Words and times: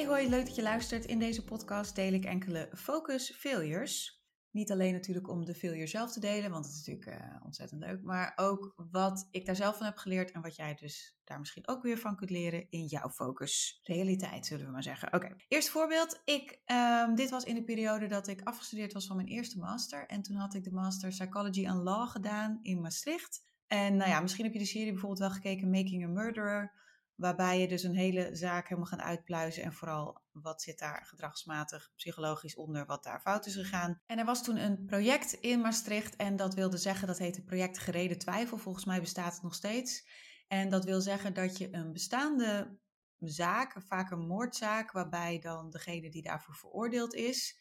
Hey 0.00 0.08
hoi, 0.08 0.28
leuk 0.28 0.46
dat 0.46 0.54
je 0.54 0.62
luistert. 0.62 1.04
In 1.04 1.18
deze 1.18 1.44
podcast 1.44 1.94
deel 1.94 2.12
ik 2.12 2.24
enkele 2.24 2.68
focus 2.74 3.32
failures. 3.36 4.22
Niet 4.50 4.70
alleen 4.70 4.92
natuurlijk 4.92 5.28
om 5.28 5.44
de 5.44 5.54
failure 5.54 5.86
zelf 5.86 6.12
te 6.12 6.20
delen, 6.20 6.50
want 6.50 6.64
het 6.64 6.74
is 6.74 6.86
natuurlijk 6.86 7.22
uh, 7.22 7.44
ontzettend 7.44 7.80
leuk, 7.80 8.02
maar 8.02 8.32
ook 8.36 8.74
wat 8.90 9.28
ik 9.30 9.46
daar 9.46 9.56
zelf 9.56 9.76
van 9.76 9.86
heb 9.86 9.96
geleerd 9.96 10.30
en 10.30 10.40
wat 10.40 10.56
jij 10.56 10.74
dus 10.74 11.18
daar 11.24 11.38
misschien 11.38 11.68
ook 11.68 11.82
weer 11.82 11.98
van 11.98 12.16
kunt 12.16 12.30
leren 12.30 12.70
in 12.70 12.84
jouw 12.84 13.10
focus 13.10 13.80
realiteit, 13.82 14.46
zullen 14.46 14.66
we 14.66 14.72
maar 14.72 14.82
zeggen. 14.82 15.12
Oké, 15.12 15.36
eerste 15.48 15.70
voorbeeld. 15.70 16.20
Ik, 16.24 16.60
um, 16.66 17.14
dit 17.14 17.30
was 17.30 17.44
in 17.44 17.54
de 17.54 17.64
periode 17.64 18.06
dat 18.06 18.28
ik 18.28 18.40
afgestudeerd 18.42 18.92
was 18.92 19.06
van 19.06 19.16
mijn 19.16 19.28
eerste 19.28 19.58
master 19.58 20.06
en 20.06 20.22
toen 20.22 20.36
had 20.36 20.54
ik 20.54 20.64
de 20.64 20.72
master 20.72 21.08
Psychology 21.08 21.68
and 21.68 21.82
Law 21.82 22.08
gedaan 22.08 22.58
in 22.62 22.80
Maastricht. 22.80 23.42
En 23.66 23.96
nou 23.96 24.10
ja, 24.10 24.20
misschien 24.20 24.44
heb 24.44 24.52
je 24.52 24.58
de 24.60 24.64
serie 24.64 24.90
bijvoorbeeld 24.92 25.20
wel 25.20 25.30
gekeken, 25.30 25.70
Making 25.70 26.04
a 26.04 26.08
Murderer. 26.08 26.78
Waarbij 27.20 27.60
je 27.60 27.68
dus 27.68 27.82
een 27.82 27.96
hele 27.96 28.28
zaak 28.32 28.68
helemaal 28.68 28.90
gaat 28.90 29.00
uitpluizen. 29.00 29.62
En 29.62 29.72
vooral 29.72 30.20
wat 30.32 30.62
zit 30.62 30.78
daar 30.78 31.06
gedragsmatig, 31.06 31.90
psychologisch 31.96 32.56
onder, 32.56 32.86
wat 32.86 33.04
daar 33.04 33.20
fout 33.20 33.46
is 33.46 33.54
gegaan. 33.54 34.00
En 34.06 34.18
er 34.18 34.24
was 34.24 34.44
toen 34.44 34.56
een 34.56 34.84
project 34.84 35.32
in 35.32 35.60
Maastricht. 35.60 36.16
En 36.16 36.36
dat 36.36 36.54
wilde 36.54 36.76
zeggen, 36.76 37.06
dat 37.06 37.18
heette 37.18 37.42
Project 37.42 37.78
Gereden 37.78 38.18
Twijfel. 38.18 38.58
Volgens 38.58 38.84
mij 38.84 39.00
bestaat 39.00 39.32
het 39.32 39.42
nog 39.42 39.54
steeds. 39.54 40.08
En 40.48 40.68
dat 40.68 40.84
wil 40.84 41.00
zeggen 41.00 41.34
dat 41.34 41.58
je 41.58 41.74
een 41.74 41.92
bestaande 41.92 42.78
zaak, 43.18 43.82
vaak 43.86 44.10
een 44.10 44.26
moordzaak, 44.26 44.92
waarbij 44.92 45.38
dan 45.38 45.70
degene 45.70 46.10
die 46.10 46.22
daarvoor 46.22 46.54
veroordeeld 46.54 47.14
is, 47.14 47.59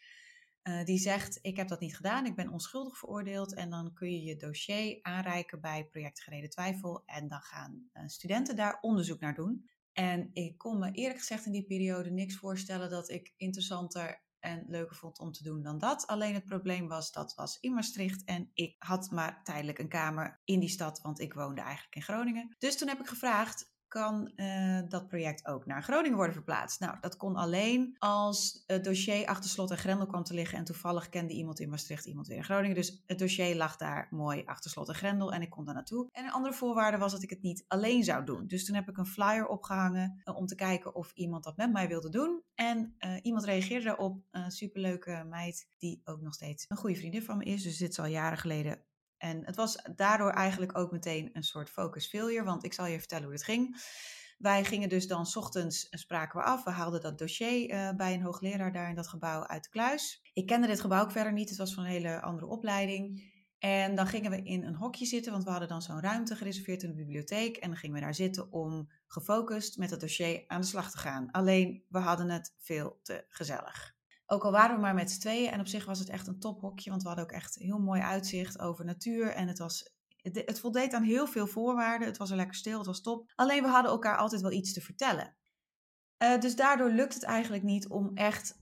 uh, 0.70 0.84
die 0.84 0.98
zegt: 0.98 1.40
Ik 1.42 1.56
heb 1.58 1.68
dat 1.68 1.80
niet 1.80 1.96
gedaan, 1.96 2.26
ik 2.26 2.36
ben 2.36 2.52
onschuldig 2.52 2.98
veroordeeld. 2.98 3.54
En 3.54 3.70
dan 3.70 3.94
kun 3.94 4.12
je 4.12 4.24
je 4.24 4.38
dossier 4.38 5.00
aanreiken 5.02 5.62
bij 5.62 5.86
Project 5.86 6.22
Gereden 6.22 6.50
Twijfel. 6.50 7.04
En 7.06 7.28
dan 7.28 7.42
gaan 7.42 7.90
uh, 7.94 8.04
studenten 8.06 8.56
daar 8.56 8.78
onderzoek 8.82 9.20
naar 9.20 9.36
doen. 9.36 9.70
En 9.94 10.30
ik 10.34 10.58
kon 10.58 10.80
me 10.80 10.92
eerlijk 10.92 11.20
gezegd 11.20 11.46
in 11.46 11.52
die 11.52 11.66
periode 11.66 12.12
niks 12.12 12.36
voorstellen 12.36 12.90
dat 12.90 13.10
ik 13.10 13.34
interessanter 13.38 14.24
en 14.40 14.66
leuker 14.68 14.96
vond 14.96 15.20
om 15.20 15.32
te 15.32 15.44
doen 15.44 15.62
dan 15.62 15.78
dat. 15.78 16.08
Alleen 16.08 16.34
het 16.34 16.46
probleem 16.46 16.88
was, 16.88 17.12
dat 17.12 17.36
was 17.36 17.58
in 17.60 17.74
Maastricht 17.74 18.24
en 18.24 18.52
ik 18.54 18.76
had 18.78 19.12
maar 19.12 19.44
tijdelijk 19.44 19.80
een 19.80 19.90
kamer 19.90 20.42
in 20.44 20.60
die 20.60 20.70
stad, 20.70 21.02
want 21.02 21.20
ik 21.20 21.34
woonde 21.34 21.62
eigenlijk 21.62 21.96
in 21.96 22.02
Groningen. 22.02 22.56
Dus 22.58 22.78
toen 22.78 22.88
heb 22.88 23.00
ik 23.00 23.08
gevraagd, 23.08 23.72
kan 23.90 24.32
uh, 24.36 24.80
dat 24.88 25.08
project 25.08 25.48
ook 25.48 25.66
naar 25.66 25.84
Groningen 25.84 26.16
worden 26.16 26.34
verplaatst. 26.34 26.80
Nou, 26.80 26.98
dat 27.02 27.18
kon 27.18 27.36
alleen 27.36 27.96
als 27.98 28.64
het 28.68 28.84
dossier 28.84 29.28
achter 29.28 29.50
slot 29.50 29.72
en 29.72 29.78
grendel 29.78 30.08
kwam 30.08 30.24
te 30.24 30.34
liggen. 30.34 30.58
En 30.58 30.64
toevallig 30.64 31.10
kende 31.10 31.34
iemand 31.34 31.60
in 31.60 31.70
Maastricht 31.70 32.06
iemand 32.06 32.28
weer 32.28 32.38
in 32.38 32.44
Groningen. 32.44 32.76
Dus 32.76 33.04
het 33.06 33.20
dossier 33.20 33.56
lag 33.56 33.76
daar 33.76 34.08
mooi 34.10 34.44
achter 34.46 34.72
slot 34.72 34.88
en 34.88 34.96
grendel 34.96 35.34
en 35.34 35.42
ik 35.42 35.50
kon 35.50 35.66
daar 35.66 35.74
naartoe. 35.74 36.08
En 36.12 36.26
een 36.26 36.32
andere 36.32 36.54
voorwaarde 36.54 36.98
was 36.98 37.12
dat 37.12 37.24
ik 37.24 37.30
het 37.30 37.42
niet 37.42 37.66
alleen 37.68 38.04
zou 38.04 38.26
doen. 38.26 38.48
Dus 38.48 38.66
toen 38.66 38.76
heb 38.76 38.90
ik 38.90 38.98
een 38.98 39.06
flyer 39.06 39.48
opgehangen 39.48 40.22
uh, 40.24 40.36
om 40.36 40.46
te 40.46 40.56
kijken 40.56 40.96
of 40.96 41.12
iemand 41.14 41.44
dat 41.44 41.58
met 41.58 41.72
mij 41.72 41.88
wilde 41.88 42.10
doen. 42.10 42.44
En 42.56 42.96
uh, 43.00 43.14
iemand 43.22 43.46
reageerde 43.46 43.86
daarop. 43.86 44.18
Een 44.32 44.52
superleuke 44.52 45.26
meid 45.30 45.68
die 45.78 46.02
ook 46.04 46.22
nog 46.22 46.34
steeds 46.34 46.66
een 46.68 46.78
goede 46.78 46.96
vriendin 46.96 47.24
van 47.24 47.38
me 47.38 47.44
is. 47.44 47.64
Dus 47.64 47.78
dit 47.78 47.90
is 47.90 48.00
al 48.00 48.06
jaren 48.06 48.38
geleden 48.38 48.84
en 49.20 49.46
het 49.46 49.56
was 49.56 49.82
daardoor 49.96 50.32
eigenlijk 50.32 50.78
ook 50.78 50.92
meteen 50.92 51.30
een 51.34 51.44
soort 51.44 51.70
focus 51.70 52.08
failure, 52.08 52.44
want 52.44 52.64
ik 52.64 52.74
zal 52.74 52.86
je 52.86 53.00
vertellen 53.00 53.24
hoe 53.24 53.34
het 53.34 53.44
ging. 53.44 53.78
Wij 54.38 54.66
gingen 54.66 54.90
dus 54.90 55.08
dan 55.08 55.26
s 55.26 55.36
ochtends 55.36 55.88
spraken 55.90 56.40
we 56.40 56.46
af. 56.46 56.64
We 56.64 56.70
haalden 56.70 57.02
dat 57.02 57.18
dossier 57.18 57.70
uh, 57.70 57.92
bij 57.96 58.14
een 58.14 58.22
hoogleraar 58.22 58.72
daar 58.72 58.90
in 58.90 58.96
dat 58.96 59.08
gebouw 59.08 59.46
uit 59.46 59.64
de 59.64 59.70
kluis. 59.70 60.30
Ik 60.34 60.46
kende 60.46 60.68
dit 60.68 60.82
gebouw 60.82 61.04
ook 61.04 61.12
verder 61.12 61.34
niet. 61.34 61.50
Het 61.50 61.58
was 61.58 61.74
van 61.74 61.84
een 61.84 61.90
hele 61.90 62.22
andere 62.22 62.48
opleiding. 62.48 63.32
En 63.58 63.96
dan 63.96 64.08
gingen 64.08 64.32
we 64.32 64.44
in 64.44 64.64
een 64.64 64.76
hokje 64.76 65.06
zitten, 65.06 65.32
want 65.32 65.44
we 65.44 65.50
hadden 65.50 65.68
dan 65.68 65.82
zo'n 65.82 66.02
ruimte 66.02 66.36
gereserveerd 66.36 66.84
in 66.84 66.90
de 66.90 66.96
bibliotheek. 66.96 67.58
En 67.58 67.70
dan 67.70 67.78
gingen 67.78 67.96
we 67.96 68.02
daar 68.02 68.16
zitten 68.16 68.52
om 68.52 68.90
gefocust 69.08 69.78
met 69.78 69.90
het 69.90 70.00
dossier 70.00 70.44
aan 70.48 70.62
de 70.62 70.68
slag 70.68 70.92
te 70.92 70.98
gaan. 70.98 71.32
Alleen 71.32 71.84
we 71.90 72.00
hadden 72.00 72.30
het 72.30 72.56
veel 72.58 73.00
te 73.04 73.26
gezellig. 73.30 73.99
Ook 74.32 74.44
al 74.44 74.52
waren 74.52 74.76
we 74.76 74.82
maar 74.82 74.94
met 74.94 75.12
z'n 75.12 75.20
tweeën 75.20 75.52
en 75.52 75.60
op 75.60 75.68
zich 75.68 75.86
was 75.86 76.00
het 76.00 76.10
echt 76.10 76.28
een 76.28 76.40
tophokje, 76.40 76.90
want 76.90 77.02
we 77.02 77.08
hadden 77.08 77.26
ook 77.26 77.32
echt 77.32 77.56
heel 77.56 77.80
mooi 77.80 78.02
uitzicht 78.02 78.60
over 78.60 78.86
natuur 78.86 79.34
en 79.34 79.48
het 79.48 79.58
was 79.58 79.94
het, 80.22 80.60
voldeed 80.60 80.94
aan 80.94 81.04
heel 81.04 81.28
veel 81.28 81.48
voorwaarden. 81.48 82.08
Het 82.08 82.18
was 82.18 82.30
er 82.30 82.36
lekker 82.36 82.56
stil, 82.56 82.78
het 82.78 82.88
was 82.88 83.02
top. 83.02 83.32
Alleen 83.36 83.64
we 83.64 83.70
hadden 83.70 83.92
elkaar 83.92 84.18
altijd 84.18 84.42
wel 84.42 84.52
iets 84.52 84.74
te 84.74 84.82
vertellen. 84.82 85.36
Uh, 86.24 86.40
dus 86.40 86.56
daardoor 86.56 86.90
lukt 86.90 87.14
het 87.14 87.24
eigenlijk 87.24 87.64
niet 87.64 87.88
om 87.88 88.12
echt, 88.14 88.59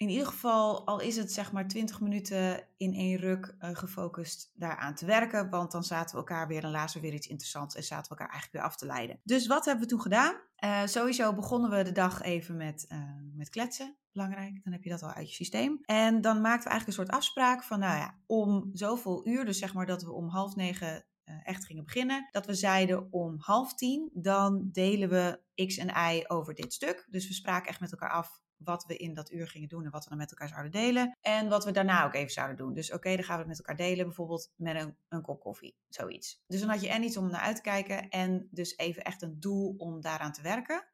in 0.00 0.08
ieder 0.08 0.26
geval, 0.26 0.86
al 0.86 1.00
is 1.00 1.16
het 1.16 1.32
zeg 1.32 1.52
maar 1.52 1.68
20 1.68 2.00
minuten 2.00 2.66
in 2.76 2.94
één 2.94 3.16
ruk 3.16 3.54
uh, 3.60 3.70
gefocust 3.72 4.50
daaraan 4.54 4.94
te 4.94 5.06
werken. 5.06 5.50
Want 5.50 5.72
dan 5.72 5.84
zaten 5.84 6.10
we 6.10 6.16
elkaar 6.16 6.48
weer 6.48 6.64
en 6.64 6.70
lazen 6.70 7.00
we 7.00 7.06
weer 7.06 7.16
iets 7.16 7.26
interessants 7.26 7.74
en 7.74 7.82
zaten 7.82 8.04
we 8.04 8.08
elkaar 8.10 8.28
eigenlijk 8.28 8.52
weer 8.52 8.72
af 8.72 8.76
te 8.76 8.86
leiden. 8.86 9.20
Dus 9.24 9.46
wat 9.46 9.64
hebben 9.64 9.84
we 9.84 9.90
toen 9.90 10.00
gedaan? 10.00 10.34
Uh, 10.64 10.86
sowieso 10.86 11.34
begonnen 11.34 11.70
we 11.70 11.82
de 11.82 11.92
dag 11.92 12.22
even 12.22 12.56
met, 12.56 12.88
met 13.34 13.50
kletsen 13.50 13.96
belangrijk. 14.12 14.60
Dan 14.64 14.72
heb 14.72 14.82
je 14.82 14.90
dat 14.90 15.02
al 15.02 15.12
uit 15.12 15.28
je 15.28 15.34
systeem. 15.34 15.80
En 15.84 16.20
dan 16.20 16.40
maakten 16.40 16.64
we 16.64 16.70
eigenlijk 16.70 16.86
een 16.86 17.04
soort 17.04 17.18
afspraak 17.18 17.62
van, 17.62 17.78
nou 17.78 17.98
ja, 17.98 18.18
om 18.26 18.70
zoveel 18.72 19.28
uur, 19.28 19.44
dus 19.44 19.58
zeg 19.58 19.74
maar 19.74 19.86
dat 19.86 20.02
we 20.02 20.12
om 20.12 20.28
half 20.28 20.54
negen 20.54 21.04
echt 21.44 21.64
gingen 21.64 21.84
beginnen, 21.84 22.28
dat 22.30 22.46
we 22.46 22.54
zeiden 22.54 23.12
om 23.12 23.36
half 23.38 23.74
tien, 23.74 24.10
dan 24.12 24.68
delen 24.72 25.08
we 25.08 25.40
X 25.66 25.76
en 25.76 26.12
Y 26.14 26.24
over 26.26 26.54
dit 26.54 26.72
stuk. 26.72 27.06
Dus 27.10 27.28
we 27.28 27.34
spraken 27.34 27.68
echt 27.68 27.80
met 27.80 27.92
elkaar 27.92 28.10
af 28.10 28.40
wat 28.64 28.84
we 28.86 28.96
in 28.96 29.14
dat 29.14 29.32
uur 29.32 29.48
gingen 29.48 29.68
doen 29.68 29.84
en 29.84 29.90
wat 29.90 30.02
we 30.04 30.08
dan 30.08 30.18
met 30.18 30.30
elkaar 30.30 30.48
zouden 30.48 30.72
delen. 30.72 31.16
En 31.20 31.48
wat 31.48 31.64
we 31.64 31.70
daarna 31.70 32.04
ook 32.04 32.14
even 32.14 32.32
zouden 32.32 32.56
doen. 32.56 32.74
Dus 32.74 32.92
oké, 32.92 33.14
dan 33.14 33.24
gaan 33.24 33.34
we 33.34 33.40
het 33.40 33.48
met 33.48 33.58
elkaar 33.58 33.76
delen, 33.76 34.06
bijvoorbeeld 34.06 34.52
met 34.56 34.76
een, 34.76 34.96
een 35.08 35.22
kop 35.22 35.40
koffie, 35.40 35.76
zoiets. 35.88 36.42
Dus 36.46 36.60
dan 36.60 36.68
had 36.68 36.80
je 36.80 36.88
en 36.88 37.02
iets 37.02 37.16
om 37.16 37.30
naar 37.30 37.40
uit 37.40 37.56
te 37.56 37.62
kijken 37.62 38.08
en 38.08 38.48
dus 38.50 38.76
even 38.76 39.02
echt 39.02 39.22
een 39.22 39.40
doel 39.40 39.74
om 39.78 40.00
daaraan 40.00 40.32
te 40.32 40.42
werken. 40.42 40.84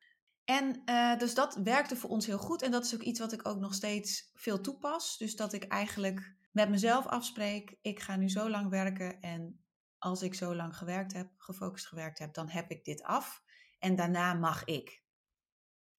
En 0.44 0.82
uh, 0.84 1.19
dus 1.19 1.34
dat 1.34 1.54
werkte 1.54 1.97
voor 1.97 2.10
ons 2.10 2.27
heel 2.27 2.38
goed. 2.38 2.62
En 2.62 2.71
dat 2.71 2.84
is 2.84 2.94
ook 2.94 3.03
iets 3.03 3.21
wat 3.21 3.32
ik 3.32 3.49
ook 3.49 3.59
nog 3.59 3.75
steeds 3.75 4.31
veel 4.34 4.60
toepas. 4.60 5.19
Dus 5.19 5.37
dat 5.37 5.53
ik 5.53 5.65
eigenlijk 5.65 6.34
met 6.50 6.69
mezelf 6.69 7.06
afspreek: 7.06 7.77
ik 7.83 8.00
ga 8.00 8.16
nu 8.16 8.28
zo 8.28 8.50
lang 8.50 8.69
werken. 8.69 9.21
En 9.21 9.65
als 9.98 10.22
ik 10.22 10.34
zo 10.34 10.54
lang 10.54 10.77
gewerkt 10.77 11.12
heb, 11.12 11.31
gefocust 11.37 11.87
gewerkt 11.87 12.19
heb, 12.19 12.34
dan 12.34 12.48
heb 12.48 12.71
ik 12.71 12.84
dit 12.84 13.03
af. 13.03 13.43
En 13.78 13.97
daarna 13.97 14.34
mag 14.34 14.65
ik. 14.65 15.04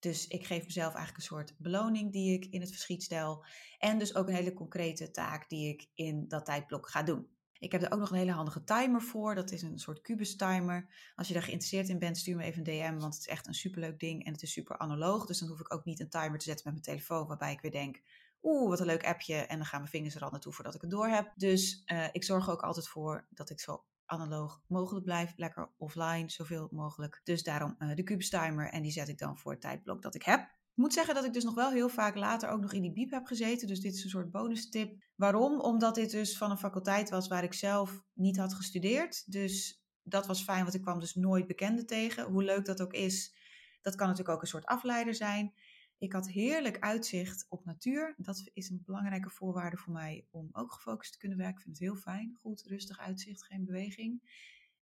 Dus 0.07 0.27
ik 0.27 0.45
geef 0.45 0.63
mezelf 0.63 0.93
eigenlijk 0.93 1.17
een 1.17 1.35
soort 1.35 1.55
beloning 1.57 2.11
die 2.11 2.33
ik 2.33 2.45
in 2.45 2.61
het 2.61 2.69
verschiet 2.69 3.03
stel. 3.03 3.45
En 3.77 3.99
dus 3.99 4.15
ook 4.15 4.27
een 4.27 4.35
hele 4.35 4.53
concrete 4.53 5.11
taak 5.11 5.49
die 5.49 5.69
ik 5.69 5.89
in 5.93 6.27
dat 6.27 6.45
tijdblok 6.45 6.89
ga 6.89 7.03
doen. 7.03 7.27
Ik 7.59 7.71
heb 7.71 7.81
er 7.81 7.91
ook 7.91 7.99
nog 7.99 8.11
een 8.11 8.17
hele 8.17 8.31
handige 8.31 8.63
timer 8.63 9.01
voor. 9.01 9.35
Dat 9.35 9.51
is 9.51 9.61
een 9.61 9.79
soort 9.79 10.01
Cubus 10.01 10.35
timer. 10.35 10.89
Als 11.15 11.27
je 11.27 11.33
daar 11.33 11.43
geïnteresseerd 11.43 11.89
in 11.89 11.99
bent, 11.99 12.17
stuur 12.17 12.35
me 12.35 12.43
even 12.43 12.57
een 12.57 12.63
DM, 12.63 12.99
want 12.99 13.13
het 13.13 13.23
is 13.23 13.29
echt 13.29 13.47
een 13.47 13.53
superleuk 13.53 13.99
ding 13.99 14.25
en 14.25 14.31
het 14.31 14.41
is 14.41 14.51
super 14.51 14.77
analoog. 14.77 15.25
Dus 15.25 15.39
dan 15.39 15.49
hoef 15.49 15.59
ik 15.59 15.73
ook 15.73 15.85
niet 15.85 15.99
een 15.99 16.09
timer 16.09 16.39
te 16.39 16.45
zetten 16.45 16.65
met 16.65 16.73
mijn 16.73 16.97
telefoon, 16.97 17.27
waarbij 17.27 17.51
ik 17.51 17.61
weer 17.61 17.71
denk, 17.71 18.01
oeh, 18.41 18.69
wat 18.69 18.79
een 18.79 18.85
leuk 18.85 19.05
appje. 19.05 19.35
En 19.35 19.57
dan 19.57 19.65
gaan 19.65 19.79
mijn 19.79 19.91
vingers 19.91 20.15
er 20.15 20.21
al 20.21 20.31
naartoe 20.31 20.53
voordat 20.53 20.75
ik 20.75 20.81
het 20.81 20.89
door 20.89 21.07
heb. 21.07 21.33
Dus 21.35 21.83
uh, 21.85 22.07
ik 22.11 22.23
zorg 22.23 22.49
ook 22.49 22.61
altijd 22.61 22.87
voor 22.87 23.27
dat 23.29 23.49
ik 23.49 23.59
zo 23.59 23.83
analoog 24.07 24.61
mogelijk 24.67 25.05
blijf. 25.05 25.33
Lekker 25.35 25.69
offline, 25.77 26.29
zoveel 26.29 26.67
mogelijk. 26.71 27.21
Dus 27.23 27.43
daarom 27.43 27.75
uh, 27.79 27.95
de 27.95 28.03
Cubus 28.03 28.29
timer 28.29 28.69
en 28.69 28.81
die 28.81 28.91
zet 28.91 29.07
ik 29.07 29.17
dan 29.17 29.37
voor 29.37 29.51
het 29.51 29.61
tijdblok 29.61 30.01
dat 30.01 30.15
ik 30.15 30.23
heb. 30.23 30.39
Ik 30.41 30.83
moet 30.83 30.93
zeggen 30.93 31.15
dat 31.15 31.25
ik 31.25 31.33
dus 31.33 31.43
nog 31.43 31.53
wel 31.53 31.71
heel 31.71 31.89
vaak 31.89 32.15
later 32.15 32.49
ook 32.49 32.61
nog 32.61 32.73
in 32.73 32.81
die 32.81 32.93
biep 32.93 33.11
heb 33.11 33.25
gezeten. 33.25 33.67
Dus 33.67 33.79
dit 33.79 33.93
is 33.93 34.03
een 34.03 34.09
soort 34.09 34.31
bonus 34.31 34.69
tip. 34.69 35.03
Waarom? 35.15 35.59
Omdat 35.59 35.95
dit 35.95 36.11
dus 36.11 36.37
van 36.37 36.51
een 36.51 36.57
faculteit 36.57 37.09
was 37.09 37.27
waar 37.27 37.43
ik 37.43 37.53
zelf 37.53 38.03
niet 38.13 38.37
had 38.37 38.53
gestudeerd. 38.53 39.31
Dus 39.31 39.83
dat 40.03 40.27
was 40.27 40.43
fijn, 40.43 40.63
want 40.63 40.73
ik 40.73 40.81
kwam 40.81 40.99
dus 40.99 41.15
nooit 41.15 41.47
bekenden 41.47 41.85
tegen. 41.85 42.25
Hoe 42.25 42.43
leuk 42.43 42.65
dat 42.65 42.81
ook 42.81 42.93
is, 42.93 43.35
dat 43.81 43.95
kan 43.95 44.07
natuurlijk 44.07 44.35
ook 44.35 44.41
een 44.41 44.47
soort 44.47 44.65
afleider 44.65 45.15
zijn. 45.15 45.53
Ik 45.97 46.13
had 46.13 46.29
heerlijk 46.29 46.79
uitzicht 46.79 47.45
op 47.49 47.65
natuur. 47.65 48.13
Dat 48.17 48.49
is 48.53 48.69
een 48.69 48.81
belangrijke 48.85 49.29
voorwaarde 49.29 49.77
voor 49.77 49.93
mij 49.93 50.27
om 50.31 50.49
ook 50.51 50.71
gefocust 50.71 51.11
te 51.11 51.17
kunnen 51.17 51.37
werken. 51.37 51.55
Ik 51.55 51.63
vind 51.63 51.79
het 51.79 51.87
heel 51.87 51.95
fijn. 51.95 52.37
Goed, 52.41 52.61
rustig 52.61 52.99
uitzicht, 52.99 53.45
geen 53.45 53.65
beweging. 53.65 54.21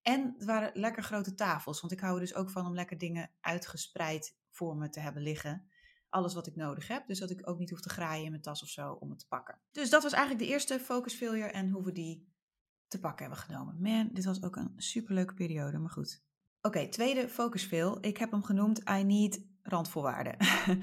En 0.02 0.32
het 0.32 0.44
waren 0.44 0.80
lekker 0.80 1.02
grote 1.02 1.34
tafels, 1.34 1.80
want 1.80 1.92
ik 1.92 2.00
hou 2.00 2.14
er 2.14 2.20
dus 2.20 2.34
ook 2.34 2.50
van 2.50 2.66
om 2.66 2.74
lekker 2.74 2.98
dingen 2.98 3.30
uitgespreid 3.40 4.36
voor 4.50 4.76
me 4.76 4.88
te 4.88 5.00
hebben 5.00 5.22
liggen 5.22 5.70
alles 6.08 6.34
wat 6.34 6.46
ik 6.46 6.56
nodig 6.56 6.88
heb. 6.88 7.06
Dus 7.06 7.18
dat 7.18 7.30
ik 7.30 7.48
ook 7.48 7.58
niet 7.58 7.70
hoef 7.70 7.80
te 7.80 7.88
graaien 7.88 8.24
in 8.24 8.30
mijn 8.30 8.42
tas 8.42 8.62
of 8.62 8.68
zo 8.68 8.92
om 8.92 9.10
het 9.10 9.18
te 9.18 9.26
pakken. 9.26 9.60
Dus 9.72 9.90
dat 9.90 10.02
was 10.02 10.12
eigenlijk 10.12 10.44
de 10.44 10.50
eerste 10.52 10.80
focus 10.80 11.14
failure 11.14 11.50
en 11.50 11.70
hoe 11.70 11.84
we 11.84 11.92
die 11.92 12.34
te 12.88 13.00
pakken 13.00 13.26
hebben 13.26 13.44
genomen. 13.44 13.80
Man, 13.80 14.10
dit 14.12 14.24
was 14.24 14.42
ook 14.42 14.56
een 14.56 14.72
superleuke 14.76 15.34
periode, 15.34 15.78
maar 15.78 15.90
goed. 15.90 16.24
Oké, 16.60 16.88
tweede 16.88 17.28
focus. 17.28 17.68
Ik 18.00 18.16
heb 18.16 18.30
hem 18.30 18.42
genoemd 18.42 18.78
I 18.90 19.02
need 19.02 19.46
randvoorwaarden. 19.68 20.36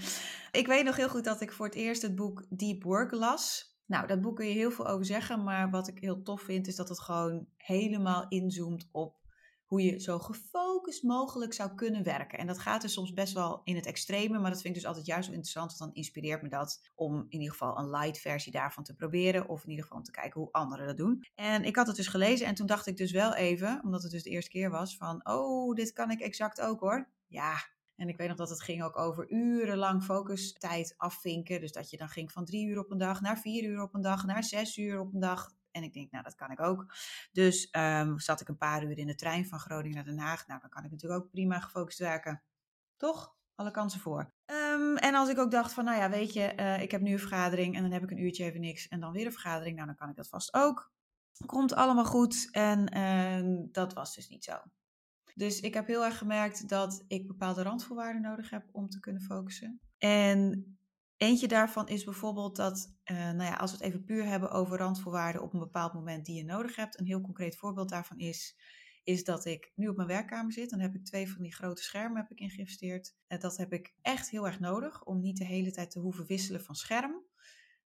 ik 0.61 0.67
weet 0.67 0.85
nog 0.85 0.95
heel 0.95 1.09
goed 1.09 1.23
dat 1.23 1.41
ik 1.41 1.51
voor 1.51 1.65
het 1.65 1.75
eerst 1.75 2.01
het 2.01 2.15
boek 2.15 2.45
Deep 2.49 2.83
Work 2.83 3.11
las. 3.11 3.75
Nou, 3.85 4.07
dat 4.07 4.21
boek 4.21 4.35
kun 4.35 4.47
je 4.47 4.53
heel 4.53 4.71
veel 4.71 4.87
over 4.87 5.05
zeggen, 5.05 5.43
maar 5.43 5.69
wat 5.69 5.87
ik 5.87 5.99
heel 5.99 6.21
tof 6.21 6.41
vind 6.41 6.67
is 6.67 6.75
dat 6.75 6.89
het 6.89 6.99
gewoon 6.99 7.47
helemaal 7.57 8.25
inzoomt 8.27 8.89
op 8.91 9.23
hoe 9.73 9.81
je 9.81 9.99
zo 9.99 10.19
gefocust 10.19 11.03
mogelijk 11.03 11.53
zou 11.53 11.75
kunnen 11.75 12.03
werken. 12.03 12.39
En 12.39 12.47
dat 12.47 12.59
gaat 12.59 12.81
dus 12.81 12.93
soms 12.93 13.13
best 13.13 13.33
wel 13.33 13.61
in 13.63 13.75
het 13.75 13.85
extreme, 13.85 14.39
maar 14.39 14.51
dat 14.51 14.61
vind 14.61 14.75
ik 14.75 14.81
dus 14.81 14.89
altijd 14.89 15.05
juist 15.05 15.25
zo 15.25 15.31
interessant, 15.31 15.77
want 15.77 15.79
dan 15.79 15.93
inspireert 15.93 16.41
me 16.41 16.49
dat 16.49 16.91
om 16.95 17.15
in 17.15 17.39
ieder 17.39 17.51
geval 17.51 17.77
een 17.77 17.89
light 17.89 18.17
versie 18.19 18.51
daarvan 18.51 18.83
te 18.83 18.95
proberen, 18.95 19.49
of 19.49 19.63
in 19.63 19.69
ieder 19.69 19.83
geval 19.83 19.99
om 19.99 20.03
te 20.03 20.11
kijken 20.11 20.41
hoe 20.41 20.51
anderen 20.51 20.87
dat 20.87 20.97
doen. 20.97 21.25
En 21.35 21.63
ik 21.63 21.75
had 21.75 21.87
het 21.87 21.95
dus 21.95 22.07
gelezen 22.07 22.47
en 22.47 22.55
toen 22.55 22.67
dacht 22.67 22.87
ik 22.87 22.97
dus 22.97 23.11
wel 23.11 23.33
even, 23.33 23.81
omdat 23.83 24.01
het 24.01 24.11
dus 24.11 24.23
de 24.23 24.29
eerste 24.29 24.51
keer 24.51 24.69
was, 24.69 24.97
van 24.97 25.27
oh, 25.27 25.75
dit 25.75 25.93
kan 25.93 26.11
ik 26.11 26.19
exact 26.19 26.61
ook 26.61 26.79
hoor. 26.79 27.09
Ja, 27.27 27.55
En 27.95 28.09
ik 28.09 28.17
weet 28.17 28.27
nog 28.27 28.37
dat 28.37 28.49
het 28.49 28.61
ging 28.61 28.83
ook 28.83 28.97
over 28.97 29.31
urenlang 29.31 30.03
focustijd 30.03 30.93
afvinken. 30.97 31.61
Dus 31.61 31.71
dat 31.71 31.89
je 31.89 31.97
dan 31.97 32.09
ging 32.09 32.31
van 32.31 32.45
drie 32.45 32.67
uur 32.67 32.79
op 32.79 32.91
een 32.91 32.97
dag 32.97 33.21
naar 33.21 33.39
vier 33.39 33.63
uur 33.63 33.81
op 33.81 33.93
een 33.93 34.01
dag, 34.01 34.25
naar 34.25 34.43
zes 34.43 34.77
uur 34.77 34.99
op 34.99 35.13
een 35.13 35.19
dag. 35.19 35.51
En 35.71 35.83
ik 35.83 35.93
denk, 35.93 36.11
nou, 36.11 36.23
dat 36.23 36.35
kan 36.35 36.51
ik 36.51 36.59
ook. 36.59 36.93
Dus 37.31 37.67
um, 37.71 38.19
zat 38.19 38.41
ik 38.41 38.47
een 38.47 38.57
paar 38.57 38.83
uur 38.83 38.97
in 38.97 39.07
de 39.07 39.15
trein 39.15 39.45
van 39.45 39.59
Groningen 39.59 39.95
naar 39.95 40.05
Den 40.05 40.19
Haag. 40.19 40.47
Nou, 40.47 40.59
dan 40.59 40.69
kan 40.69 40.83
ik 40.83 40.91
natuurlijk 40.91 41.21
ook 41.21 41.29
prima 41.29 41.59
gefocust 41.59 41.99
werken. 41.99 42.43
Toch? 42.97 43.35
Alle 43.55 43.71
kansen 43.71 43.99
voor. 43.99 44.33
Um, 44.45 44.97
en 44.97 45.15
als 45.15 45.29
ik 45.29 45.37
ook 45.37 45.51
dacht 45.51 45.73
van, 45.73 45.85
nou 45.85 45.97
ja, 45.97 46.09
weet 46.09 46.33
je, 46.33 46.53
uh, 46.59 46.81
ik 46.81 46.91
heb 46.91 47.01
nu 47.01 47.11
een 47.11 47.19
vergadering 47.19 47.75
en 47.75 47.81
dan 47.81 47.91
heb 47.91 48.03
ik 48.03 48.11
een 48.11 48.23
uurtje 48.23 48.43
even 48.43 48.59
niks 48.59 48.87
en 48.87 48.99
dan 48.99 49.11
weer 49.11 49.25
een 49.25 49.31
vergadering. 49.31 49.75
Nou, 49.75 49.87
dan 49.87 49.95
kan 49.95 50.09
ik 50.09 50.15
dat 50.15 50.27
vast 50.27 50.53
ook. 50.53 50.91
Komt 51.45 51.73
allemaal 51.73 52.05
goed. 52.05 52.47
En 52.51 52.97
uh, 52.97 53.67
dat 53.71 53.93
was 53.93 54.15
dus 54.15 54.29
niet 54.29 54.43
zo. 54.43 54.53
Dus 55.33 55.59
ik 55.59 55.73
heb 55.73 55.87
heel 55.87 56.05
erg 56.05 56.17
gemerkt 56.17 56.69
dat 56.69 57.03
ik 57.07 57.27
bepaalde 57.27 57.61
randvoorwaarden 57.61 58.21
nodig 58.21 58.49
heb 58.49 58.69
om 58.71 58.89
te 58.89 58.99
kunnen 58.99 59.21
focussen. 59.21 59.79
En 59.97 60.65
eentje 61.17 61.47
daarvan 61.47 61.87
is 61.87 62.03
bijvoorbeeld 62.03 62.55
dat, 62.55 62.95
uh, 63.11 63.17
nou 63.17 63.43
ja, 63.43 63.53
als 63.53 63.71
we 63.71 63.77
het 63.77 63.85
even 63.85 64.03
puur 64.03 64.25
hebben 64.25 64.51
over 64.51 64.77
randvoorwaarden 64.77 65.41
op 65.41 65.53
een 65.53 65.59
bepaald 65.59 65.93
moment 65.93 66.25
die 66.25 66.35
je 66.35 66.43
nodig 66.43 66.75
hebt. 66.75 66.99
Een 66.99 67.05
heel 67.05 67.21
concreet 67.21 67.57
voorbeeld 67.57 67.89
daarvan 67.89 68.17
is, 68.17 68.57
is 69.03 69.23
dat 69.23 69.45
ik 69.45 69.71
nu 69.75 69.87
op 69.87 69.95
mijn 69.95 70.07
werkkamer 70.07 70.53
zit. 70.53 70.69
Dan 70.69 70.79
heb 70.79 70.95
ik 70.95 71.05
twee 71.05 71.31
van 71.31 71.41
die 71.41 71.53
grote 71.53 71.83
schermen 71.83 72.21
heb 72.21 72.31
ik 72.31 72.39
in 72.39 72.49
geïnvesteerd. 72.49 73.15
En 73.27 73.39
dat 73.39 73.57
heb 73.57 73.73
ik 73.73 73.93
echt 74.01 74.29
heel 74.29 74.45
erg 74.45 74.59
nodig 74.59 75.03
om 75.03 75.19
niet 75.19 75.37
de 75.37 75.45
hele 75.45 75.71
tijd 75.71 75.91
te 75.91 75.99
hoeven 75.99 76.25
wisselen 76.25 76.63
van 76.63 76.75
scherm. 76.75 77.21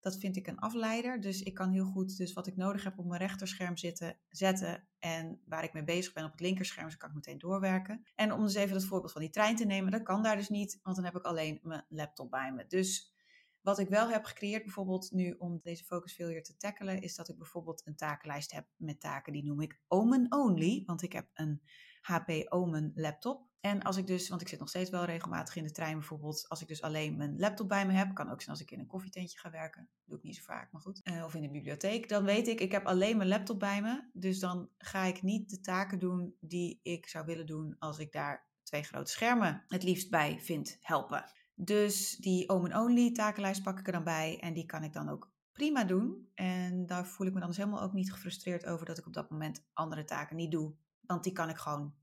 Dat 0.07 0.19
vind 0.19 0.36
ik 0.36 0.48
een 0.48 0.59
afleider. 0.59 1.21
Dus 1.21 1.42
ik 1.42 1.54
kan 1.54 1.71
heel 1.71 1.86
goed 1.86 2.18
dus 2.18 2.33
wat 2.33 2.48
ik 2.48 2.56
nodig 2.56 2.83
heb 2.83 3.00
op 3.00 3.06
mijn 3.06 3.21
rechterscherm 3.21 3.77
zitten, 3.77 4.18
zetten. 4.30 4.88
En 5.00 5.42
waar 5.45 5.63
ik 5.63 5.74
mee 5.74 5.83
bezig 5.83 6.13
ben 6.13 6.25
op 6.25 6.31
het 6.31 6.39
linkerscherm, 6.39 6.86
dus 6.86 6.98
kan 6.98 7.09
ik 7.09 7.15
meteen 7.15 7.38
doorwerken. 7.38 8.06
En 8.15 8.31
om 8.31 8.42
dus 8.42 8.54
even 8.54 8.75
het 8.75 8.86
voorbeeld 8.86 9.12
van 9.12 9.21
die 9.21 9.30
trein 9.30 9.56
te 9.56 9.65
nemen, 9.65 9.92
dat 9.92 10.04
kan 10.04 10.24
daar 10.24 10.36
dus 10.36 10.50
niet, 10.50 10.80
want 10.81 10.95
dan 10.95 11.06
heb 11.06 11.15
ik 11.15 11.24
alleen 11.24 11.59
mijn 11.62 11.86
laptop 11.89 12.31
bij 12.31 12.54
me. 12.54 12.65
Dus 12.68 13.13
wat 13.62 13.80
ik 13.80 13.89
wel 13.89 14.09
heb 14.09 14.24
gecreëerd, 14.24 14.63
bijvoorbeeld 14.63 15.12
nu 15.12 15.31
om 15.31 15.59
deze 15.63 15.83
focus 15.83 16.13
failure 16.13 16.42
te 16.42 16.57
tackelen, 16.57 17.01
is 17.01 17.15
dat 17.15 17.30
ik 17.30 17.38
bijvoorbeeld 17.38 17.81
een 17.86 17.95
takenlijst 17.95 18.51
heb 18.51 18.68
met 18.75 19.00
taken 19.00 19.33
die 19.33 19.44
noem 19.44 19.62
ik 19.62 19.80
Omen 19.88 20.25
Only. 20.30 20.83
Want 20.86 21.01
ik 21.01 21.13
heb 21.13 21.30
een 21.33 21.62
HP 22.01 22.30
Omen 22.50 22.92
laptop. 22.95 23.47
En 23.59 23.83
als 23.83 23.98
ik 23.98 24.07
dus, 24.07 24.30
want 24.30 24.42
ik 24.42 24.48
zit 24.48 24.59
nog 24.59 24.69
steeds 24.69 24.89
wel 24.89 25.06
regelmatig 25.06 25.56
in 25.56 25.63
de 25.63 25.71
trein 25.71 25.98
bijvoorbeeld, 25.98 26.50
als 26.50 26.62
ik 26.62 26.68
dus 26.68 26.81
alleen 26.81 27.18
mijn 27.18 27.39
laptop 27.39 27.68
bij 27.68 27.86
me 27.86 27.94
heb, 27.94 28.13
kan 28.13 28.31
ook 28.31 28.42
zijn 28.42 28.56
als 28.56 28.65
ik 28.65 28.71
in 28.71 28.80
een 28.80 28.88
koffietentje 28.88 29.39
ga 29.39 29.51
werken, 29.51 29.89
doe 30.06 30.18
ik 30.18 30.24
niet 30.24 30.36
zo 30.36 30.44
vaak, 30.44 30.71
maar 30.71 30.81
goed, 30.81 31.01
uh, 31.04 31.24
of 31.24 31.36
in 31.36 31.42
de 31.42 31.50
bibliotheek, 31.50 32.09
dan 32.09 32.24
weet 32.24 32.48
ik, 32.48 32.62
ik 32.62 32.71
heb 32.71 32.86
alleen 32.86 33.18
mijn 33.18 33.30
laptop 33.30 33.59
bij 33.59 33.81
me, 33.81 34.09
dus 34.13 34.39
dan 34.39 34.69
ga 34.77 35.04
ik 35.04 35.21
niet 35.21 35.50
de 35.50 35.59
taken 35.59 36.00
doen 36.00 36.36
die 36.39 36.80
ik 36.83 37.07
zou 37.07 37.25
willen 37.25 37.45
doen 37.45 37.75
als 37.80 38.00
ik 38.00 38.12
daar 38.12 38.48
twee 38.63 38.83
grote 38.83 39.12
schermen 39.12 39.63
het 39.68 39.83
liefst 39.83 40.09
bij 40.09 40.39
vind 40.39 40.77
helpen. 40.81 41.31
Dus 41.56 42.15
die 42.15 42.50
Omen 42.50 42.77
Only 42.77 43.12
takenlijst 43.12 43.63
pak 43.63 43.80
ik 43.80 43.88
er 43.88 43.94
dan 43.94 44.04
bij 44.04 44.39
en 44.39 44.54
die 44.54 44.65
kan 44.65 44.83
ik 44.83 44.94
dan 44.94 45.09
ook 45.09 45.31
prima 45.51 45.83
doen. 45.83 46.30
En 46.36 46.86
daar 46.86 47.07
voel 47.07 47.27
ik 47.27 47.33
me 47.33 47.39
dan 47.39 47.48
dus 47.48 47.57
helemaal 47.57 47.81
ook 47.81 47.94
niet 47.94 48.12
gefrustreerd 48.12 48.65
over 48.65 48.86
dat 48.86 48.98
ik 48.98 49.06
op 49.06 49.13
dat 49.13 49.30
moment 49.30 49.65
andere 49.74 50.04
taken 50.04 50.36
niet 50.36 50.51
doe. 50.51 50.74
Want 51.01 51.24
die 51.24 51.33
kan 51.33 51.50
ik 51.50 51.57
gewoon 51.57 51.94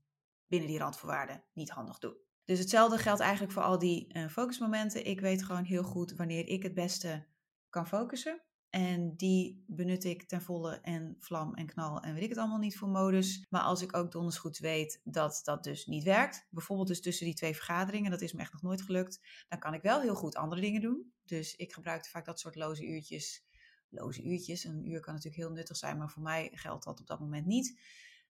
binnen 0.47 0.69
die 0.69 0.77
randvoorwaarden 0.77 1.43
niet 1.53 1.69
handig 1.69 1.99
doen. 1.99 2.17
Dus 2.45 2.59
hetzelfde 2.59 2.97
geldt 2.97 3.21
eigenlijk 3.21 3.53
voor 3.53 3.63
al 3.63 3.79
die 3.79 4.15
uh, 4.17 4.27
focusmomenten. 4.27 5.05
Ik 5.05 5.19
weet 5.19 5.43
gewoon 5.43 5.63
heel 5.63 5.83
goed 5.83 6.15
wanneer 6.15 6.47
ik 6.47 6.63
het 6.63 6.73
beste 6.73 7.25
kan 7.69 7.87
focussen. 7.87 8.41
En 8.69 9.15
die 9.15 9.63
benut 9.67 10.03
ik 10.03 10.23
ten 10.23 10.41
volle 10.41 10.79
en 10.81 11.15
vlam 11.19 11.53
en 11.53 11.65
knal 11.65 12.01
en 12.01 12.13
weet 12.13 12.23
ik 12.23 12.29
het 12.29 12.37
allemaal 12.37 12.57
niet 12.57 12.77
voor 12.77 12.87
modus. 12.87 13.45
Maar 13.49 13.61
als 13.61 13.81
ik 13.81 13.95
ook 13.95 14.11
donders 14.11 14.37
goed 14.37 14.57
weet 14.57 15.01
dat 15.03 15.41
dat 15.43 15.63
dus 15.63 15.85
niet 15.85 16.03
werkt, 16.03 16.47
bijvoorbeeld 16.49 16.87
dus 16.87 17.01
tussen 17.01 17.25
die 17.25 17.35
twee 17.35 17.55
vergaderingen, 17.55 18.11
dat 18.11 18.21
is 18.21 18.33
me 18.33 18.39
echt 18.39 18.53
nog 18.53 18.61
nooit 18.61 18.81
gelukt, 18.81 19.45
dan 19.47 19.59
kan 19.59 19.73
ik 19.73 19.81
wel 19.81 20.01
heel 20.01 20.15
goed 20.15 20.35
andere 20.35 20.61
dingen 20.61 20.81
doen. 20.81 21.13
Dus 21.25 21.55
ik 21.55 21.73
gebruik 21.73 22.05
vaak 22.05 22.25
dat 22.25 22.39
soort 22.39 22.55
loze 22.55 22.85
uurtjes. 22.85 23.45
Loze 23.89 24.23
uurtjes, 24.23 24.63
een 24.63 24.89
uur 24.89 24.99
kan 24.99 25.13
natuurlijk 25.13 25.41
heel 25.41 25.51
nuttig 25.51 25.77
zijn, 25.77 25.97
maar 25.97 26.09
voor 26.09 26.23
mij 26.23 26.49
geldt 26.53 26.83
dat 26.83 26.99
op 26.99 27.07
dat 27.07 27.19
moment 27.19 27.45
niet 27.45 27.79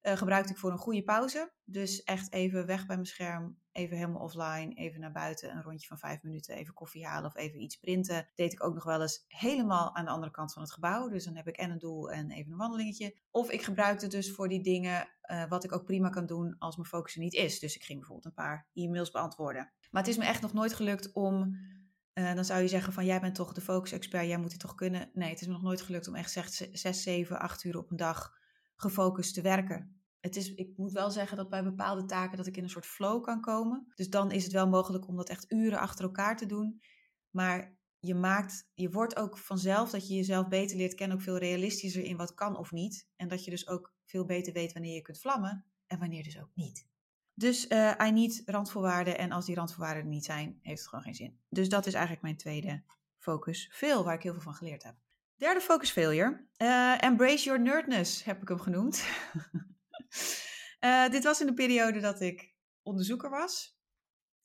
uh, 0.06 0.18
gebruikte 0.18 0.52
ik 0.52 0.58
voor 0.58 0.72
een 0.72 0.78
goede 0.78 1.04
pauze. 1.04 1.54
Dus 1.64 2.04
echt 2.04 2.34
even 2.34 2.66
weg 2.66 2.86
bij 2.86 2.96
mijn 2.96 3.08
scherm, 3.08 3.58
even 3.72 3.98
helemaal 3.98 4.22
offline, 4.22 4.74
even 4.74 5.00
naar 5.00 5.12
buiten, 5.12 5.52
een 5.56 5.64
rondje 5.64 5.88
van 5.88 5.98
vijf 5.98 6.24
minuten, 6.24 6.56
even 6.56 6.74
koffie 6.74 7.06
halen 7.06 7.30
of 7.30 7.36
even 7.36 7.62
iets 7.62 7.76
printen. 7.76 8.30
Deed 8.36 8.54
ik 8.54 8.64
ook 8.64 8.74
nog 8.74 8.84
wel 8.84 9.02
eens 9.02 9.26
helemaal 9.28 9.96
aan 9.96 10.06
de 10.06 10.12
andere 10.12 10.32
kant 10.32 10.54
van 10.54 10.62
het 10.62 10.72
gebouw. 10.72 11.10
Dus 11.10 11.26
dan 11.26 11.36
heb 11.36 11.48
ik 11.48 11.58
en 11.58 11.72
een 11.72 11.80
doel 11.80 12.12
en 12.12 12.32
even 12.32 12.52
een 12.52 12.58
wandelingetje. 12.58 13.18
Of 13.32 13.50
ik 13.50 13.62
gebruikte 13.62 14.08
dus 14.08 14.32
voor 14.32 14.48
die 14.48 14.64
dingen 14.64 15.08
uh, 15.32 15.48
wat 15.50 15.64
ik 15.64 15.72
ook 15.72 15.86
prima 15.86 16.10
kan 16.10 16.26
doen 16.26 16.56
als 16.60 16.76
mijn 16.76 16.90
focus 16.90 17.16
er 17.16 17.22
niet 17.22 17.34
is. 17.34 17.60
Dus 17.60 17.76
ik 17.76 17.84
ging 17.84 18.00
bijvoorbeeld 18.00 18.28
een 18.28 18.44
paar 18.44 18.68
e-mails 18.74 19.12
beantwoorden. 19.12 19.72
Maar 19.92 20.02
het 20.02 20.12
is 20.12 20.18
me 20.18 20.26
echt 20.26 20.42
nog 20.42 20.54
nooit 20.54 20.74
gelukt 20.74 21.14
om 21.14 21.58
uh, 22.14 22.34
dan 22.34 22.46
zou 22.46 22.62
je 22.62 22.68
zeggen 22.68 22.94
van 22.94 23.06
jij 23.06 23.20
bent 23.20 23.36
toch 23.36 23.54
de 23.54 23.62
focus-expert, 23.62 24.28
jij 24.28 24.38
moet 24.38 24.52
het 24.52 24.60
toch 24.60 24.76
kunnen. 24.76 25.10
Nee, 25.14 25.30
het 25.30 25.42
is 25.42 25.48
me 25.48 25.54
nog 25.54 25.62
nooit 25.62 25.82
gelukt 25.82 26.08
om 26.08 26.16
echt 26.16 26.32
zeg, 26.32 26.50
6, 26.72 27.04
7, 27.04 27.40
8 27.40 27.64
uur 27.64 27.78
op 27.78 27.92
een 27.92 27.98
dag 27.98 28.34
gefocust 28.76 29.34
te 29.34 29.42
werken. 29.42 30.00
Het 30.20 30.36
is, 30.36 30.54
ik 30.54 30.78
moet 30.78 30.92
wel 30.92 31.12
zeggen 31.12 31.38
dat 31.38 31.50
bij 31.50 31.64
bepaalde 31.64 32.06
taken 32.06 32.38
dat 32.38 32.48
ik 32.48 32.58
in 32.58 32.64
een 32.64 32.70
soort 32.70 32.86
flow 32.86 33.24
kan 33.24 33.42
komen. 33.42 33.92
Dus 33.96 34.10
dan 34.10 34.32
is 34.32 34.44
het 34.44 34.52
wel 34.52 34.68
mogelijk 34.68 35.08
om 35.08 35.16
dat 35.16 35.30
echt 35.30 35.52
uren 35.52 35.80
achter 35.80 36.06
elkaar 36.06 36.38
te 36.38 36.46
doen. 36.46 36.82
Maar 37.30 37.78
je 38.00 38.16
maakt, 38.16 38.70
je 38.74 38.90
wordt 38.90 39.16
ook 39.16 39.38
vanzelf 39.38 39.90
dat 39.90 40.08
je 40.08 40.16
jezelf 40.16 40.48
beter 40.48 40.78
leert 40.78 40.94
kennen, 40.94 41.18
ook 41.18 41.24
veel 41.24 41.38
realistischer 41.38 42.04
in 42.04 42.18
wat 42.18 42.34
kan 42.34 42.58
of 42.58 42.72
niet. 42.72 43.08
En 43.16 43.28
dat 43.28 43.44
je 43.44 43.52
dus 43.52 43.68
ook 43.68 43.94
veel 44.06 44.26
beter 44.26 44.54
weet 44.54 44.74
wanneer 44.74 44.96
je 44.96 45.02
kunt 45.02 45.20
vlammen 45.20 45.66
en 45.88 46.00
wanneer 46.00 46.24
dus 46.24 46.42
ook 46.42 46.52
niet. 46.54 46.88
Dus 47.34 47.70
uh, 47.70 47.94
I 48.06 48.12
need 48.12 48.42
randvoorwaarden 48.46 49.18
en 49.18 49.32
als 49.32 49.46
die 49.46 49.56
randvoorwaarden 49.56 50.04
er 50.04 50.10
niet 50.10 50.26
zijn, 50.26 50.60
heeft 50.62 50.80
het 50.80 50.90
gewoon 50.90 51.04
geen 51.04 51.16
zin. 51.16 51.40
Dus 51.50 51.70
dat 51.70 51.86
is 51.86 51.94
eigenlijk 51.94 52.24
mijn 52.24 52.38
tweede 52.38 52.84
focus. 53.20 53.70
Veel 53.74 54.04
waar 54.04 54.16
ik 54.16 54.24
heel 54.24 54.34
veel 54.34 54.42
van 54.42 54.54
geleerd 54.54 54.84
heb. 54.84 54.96
Derde 55.38 55.62
focus 55.62 55.92
failure. 55.92 56.48
Uh, 56.58 57.04
embrace 57.04 57.44
your 57.44 57.62
nerdness 57.62 58.24
heb 58.24 58.42
ik 58.42 58.48
hem 58.48 58.60
genoemd. 58.60 59.06
Uh, 60.80 61.10
dit 61.16 61.24
was 61.24 61.42
in 61.42 61.48
de 61.48 61.54
periode 61.54 62.00
dat 62.00 62.22
ik 62.22 62.54
onderzoeker 62.84 63.30
was. 63.30 63.80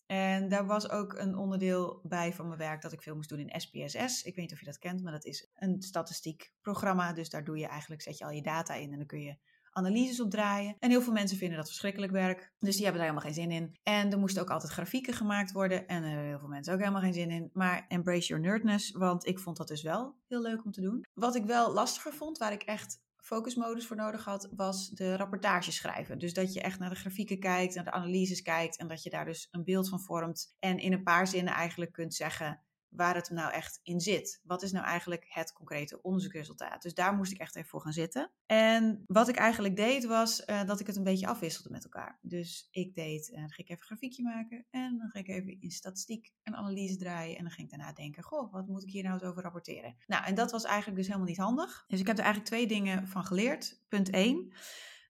En 0.07 0.49
daar 0.49 0.67
was 0.67 0.89
ook 0.89 1.13
een 1.13 1.37
onderdeel 1.37 2.01
bij 2.03 2.33
van 2.33 2.47
mijn 2.47 2.59
werk 2.59 2.83
dat 2.83 2.93
ik 2.93 3.03
veel 3.03 3.15
moest 3.15 3.29
doen 3.29 3.49
in 3.49 3.61
SPSS. 3.61 4.23
Ik 4.23 4.35
weet 4.35 4.37
niet 4.37 4.53
of 4.53 4.59
je 4.59 4.65
dat 4.65 4.79
kent, 4.79 5.03
maar 5.03 5.13
dat 5.13 5.25
is 5.25 5.51
een 5.55 5.83
statistiek 5.83 6.53
programma. 6.61 7.13
Dus 7.13 7.31
daar 7.31 7.45
doe 7.45 7.59
je 7.59 7.67
eigenlijk, 7.67 8.03
zet 8.03 8.19
je 8.19 8.25
al 8.25 8.31
je 8.31 8.43
data 8.43 8.75
in 8.75 8.93
en 8.93 8.99
dan 8.99 9.07
kun 9.07 9.23
je 9.23 9.37
analyses 9.81 10.21
op 10.21 10.31
draaien. 10.31 10.77
En 10.79 10.91
heel 10.91 11.03
veel 11.03 11.13
mensen 11.13 11.39
vinden 11.39 11.57
dat 11.57 11.67
verschrikkelijk 11.67 12.13
werk. 12.13 12.53
Dus 12.59 12.75
die 12.75 12.85
hebben 12.85 13.03
daar 13.03 13.11
helemaal 13.11 13.33
geen 13.33 13.43
zin 13.43 13.51
in. 13.51 13.79
En 13.83 14.13
er 14.13 14.19
moesten 14.19 14.43
ook 14.43 14.51
altijd 14.51 14.73
grafieken 14.73 15.15
gemaakt 15.15 15.53
worden. 15.53 15.87
En 15.87 16.03
er 16.03 16.09
hebben 16.09 16.27
heel 16.27 16.39
veel 16.39 16.49
mensen 16.49 16.73
ook 16.73 16.79
helemaal 16.79 17.01
geen 17.01 17.13
zin 17.13 17.31
in. 17.31 17.51
Maar 17.53 17.85
embrace 17.89 18.27
your 18.27 18.43
nerdness, 18.43 18.91
want 18.91 19.27
ik 19.27 19.39
vond 19.39 19.57
dat 19.57 19.69
dus 19.69 19.83
wel 19.83 20.17
heel 20.29 20.43
leuk 20.43 20.65
om 20.65 20.73
te 20.73 20.81
doen. 20.81 21.05
Wat 21.15 21.35
ik 21.35 21.45
wel 21.45 21.73
lastiger 21.73 22.13
vond, 22.13 22.39
waar 22.39 22.53
ik 22.53 22.63
echt 22.63 23.01
focusmodus 23.17 23.87
voor 23.87 23.97
nodig 23.97 24.25
had, 24.25 24.49
was 24.57 24.89
de 24.89 25.17
rapportage 25.17 25.73
schrijven. 25.73 26.19
Dus 26.19 26.35
dat 26.35 26.53
je 26.53 26.61
echt 26.61 26.79
naar 26.79 26.91
de 26.91 26.97
grafieken 26.97 27.41
kijkt, 27.41 27.75
naar 27.75 27.85
de 27.85 27.93
analyses 27.93 28.43
kijkt 28.43 28.79
en 28.79 28.89
dat 28.89 29.03
je 29.03 29.11
daar 29.11 29.25
dus 29.25 29.49
een 29.51 29.65
beeld 29.65 29.89
van 29.89 30.01
vormt. 30.01 30.55
En 30.59 30.79
in 30.79 30.93
een 30.93 31.03
paar 31.03 31.27
zinnen 31.27 31.55
eigenlijk 31.55 31.93
kunt 31.93 32.15
zeggen 32.15 32.65
waar 32.91 33.15
het 33.15 33.31
nou 33.31 33.53
echt 33.53 33.81
in 33.83 34.01
zit. 34.01 34.41
Wat 34.45 34.63
is 34.63 34.73
nou 34.73 34.85
eigenlijk 34.85 35.25
het 35.29 35.53
concrete 35.53 36.03
onderzoekresultaat? 36.03 36.83
Dus 36.83 36.95
daar 36.95 37.15
moest 37.15 37.33
ik 37.33 37.39
echt 37.39 37.57
even 37.57 37.69
voor 37.69 37.81
gaan 37.81 37.93
zitten. 37.93 38.31
En 38.47 39.05
wat 39.07 39.29
ik 39.29 39.37
eigenlijk 39.37 39.77
deed 39.77 40.05
was 40.05 40.43
uh, 40.47 40.65
dat 40.65 40.81
ik 40.81 40.87
het 40.87 40.97
een 40.97 41.05
beetje 41.05 41.27
afwisselde 41.27 41.71
met 41.71 41.85
elkaar. 41.85 42.19
Dus 42.23 42.69
ik 42.71 42.95
deed, 42.95 43.29
uh, 43.29 43.37
dan 43.37 43.51
ging 43.51 43.69
ik 43.69 43.69
even 43.69 43.81
een 43.81 43.87
grafiekje 43.87 44.23
maken 44.23 44.67
en 44.71 44.99
dan 44.99 45.09
ging 45.09 45.27
ik 45.27 45.35
even 45.35 45.61
in 45.61 45.71
statistiek 45.71 46.33
een 46.43 46.57
analyse 46.57 46.97
draaien 46.97 47.37
en 47.37 47.43
dan 47.43 47.53
ging 47.53 47.71
ik 47.71 47.77
daarna 47.77 47.93
denken, 47.93 48.23
goh, 48.23 48.53
wat 48.53 48.67
moet 48.67 48.83
ik 48.83 48.91
hier 48.91 49.03
nou 49.03 49.15
eens 49.15 49.23
over 49.23 49.43
rapporteren? 49.43 49.97
Nou, 50.07 50.25
en 50.25 50.35
dat 50.35 50.51
was 50.51 50.65
eigenlijk 50.65 50.97
dus 50.97 51.07
helemaal 51.07 51.29
niet 51.29 51.39
handig. 51.39 51.85
Dus 51.89 52.01
ik 52.01 52.07
heb 52.07 52.19
er 52.19 52.25
eigenlijk 52.25 52.55
twee 52.55 52.67
dingen 52.67 53.09
van 53.09 53.25
geleerd. 53.25 53.81
Punt 53.89 54.11
1, 54.11 54.53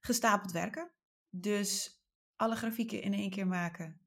gestapeld 0.01 0.53
werken. 0.53 0.91
Dus 1.31 2.03
alle 2.37 2.57
grafieken 2.57 3.03
in 3.03 3.15
één 3.15 3.31
keer 3.31 3.47
maken. 3.47 4.01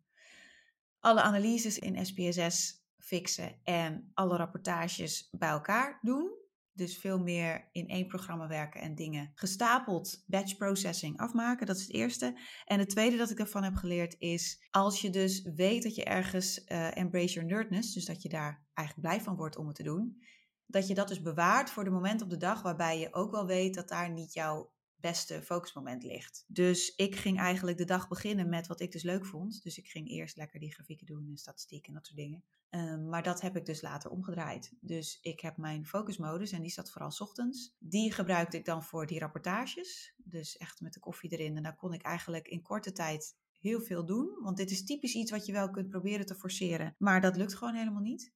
Alle 0.99 1.21
analyses 1.21 1.79
in 1.79 2.05
SPSS 2.05 2.82
fixen 3.03 3.59
en 3.63 4.11
alle 4.13 4.37
rapportages 4.37 5.27
bij 5.31 5.49
elkaar 5.49 5.99
doen. 6.01 6.41
Dus 6.75 6.97
veel 6.97 7.19
meer 7.19 7.69
in 7.71 7.87
één 7.87 8.07
programma 8.07 8.47
werken 8.47 8.81
en 8.81 8.95
dingen 8.95 9.31
gestapeld 9.35 10.23
batch 10.27 10.57
processing 10.57 11.19
afmaken. 11.19 11.65
Dat 11.65 11.75
is 11.75 11.81
het 11.81 11.93
eerste. 11.93 12.39
En 12.65 12.79
het 12.79 12.89
tweede 12.89 13.17
dat 13.17 13.29
ik 13.29 13.39
ervan 13.39 13.63
heb 13.63 13.75
geleerd 13.75 14.15
is, 14.19 14.67
als 14.71 15.01
je 15.01 15.09
dus 15.09 15.41
weet 15.55 15.83
dat 15.83 15.95
je 15.95 16.03
ergens 16.03 16.65
uh, 16.67 16.97
embrace 16.97 17.33
your 17.33 17.49
nerdness, 17.49 17.93
dus 17.93 18.05
dat 18.05 18.21
je 18.21 18.29
daar 18.29 18.65
eigenlijk 18.73 19.07
blij 19.07 19.23
van 19.23 19.35
wordt 19.35 19.57
om 19.57 19.67
het 19.67 19.75
te 19.75 19.83
doen, 19.83 20.23
dat 20.65 20.87
je 20.87 20.93
dat 20.93 21.07
dus 21.07 21.21
bewaart 21.21 21.69
voor 21.69 21.83
de 21.83 21.89
moment 21.89 22.21
op 22.21 22.29
de 22.29 22.37
dag 22.37 22.61
waarbij 22.61 22.99
je 22.99 23.13
ook 23.13 23.31
wel 23.31 23.45
weet 23.45 23.73
dat 23.73 23.87
daar 23.89 24.09
niet 24.09 24.33
jouw 24.33 24.71
beste 25.03 25.41
focusmoment 25.41 26.03
ligt. 26.03 26.45
Dus 26.47 26.95
ik 26.95 27.15
ging 27.15 27.39
eigenlijk 27.39 27.77
de 27.77 27.85
dag 27.85 28.07
beginnen 28.07 28.49
met 28.49 28.67
wat 28.67 28.79
ik 28.79 28.91
dus 28.91 29.03
leuk 29.03 29.25
vond. 29.25 29.63
Dus 29.63 29.77
ik 29.77 29.87
ging 29.87 30.09
eerst 30.09 30.35
lekker 30.35 30.59
die 30.59 30.73
grafieken 30.73 31.05
doen 31.05 31.27
en 31.29 31.37
statistiek 31.37 31.87
en 31.87 31.93
dat 31.93 32.05
soort 32.05 32.17
dingen. 32.17 32.43
Um, 32.69 33.09
maar 33.09 33.23
dat 33.23 33.41
heb 33.41 33.55
ik 33.55 33.65
dus 33.65 33.81
later 33.81 34.09
omgedraaid. 34.11 34.73
Dus 34.79 35.19
ik 35.21 35.39
heb 35.39 35.57
mijn 35.57 35.85
focusmodus 35.85 36.51
en 36.51 36.61
die 36.61 36.71
zat 36.71 36.91
vooral 36.91 37.11
ochtends. 37.17 37.75
Die 37.79 38.11
gebruikte 38.11 38.57
ik 38.57 38.65
dan 38.65 38.83
voor 38.83 39.05
die 39.05 39.19
rapportages. 39.19 40.13
Dus 40.17 40.57
echt 40.57 40.81
met 40.81 40.93
de 40.93 40.99
koffie 40.99 41.31
erin. 41.31 41.57
En 41.57 41.63
daar 41.63 41.75
kon 41.75 41.93
ik 41.93 42.01
eigenlijk 42.01 42.47
in 42.47 42.61
korte 42.61 42.91
tijd 42.91 43.35
heel 43.59 43.81
veel 43.81 44.05
doen. 44.05 44.37
Want 44.41 44.57
dit 44.57 44.71
is 44.71 44.85
typisch 44.85 45.13
iets 45.13 45.31
wat 45.31 45.45
je 45.45 45.51
wel 45.51 45.69
kunt 45.69 45.89
proberen 45.89 46.25
te 46.25 46.35
forceren. 46.35 46.95
Maar 46.97 47.21
dat 47.21 47.35
lukt 47.35 47.55
gewoon 47.55 47.75
helemaal 47.75 48.01
niet. 48.01 48.33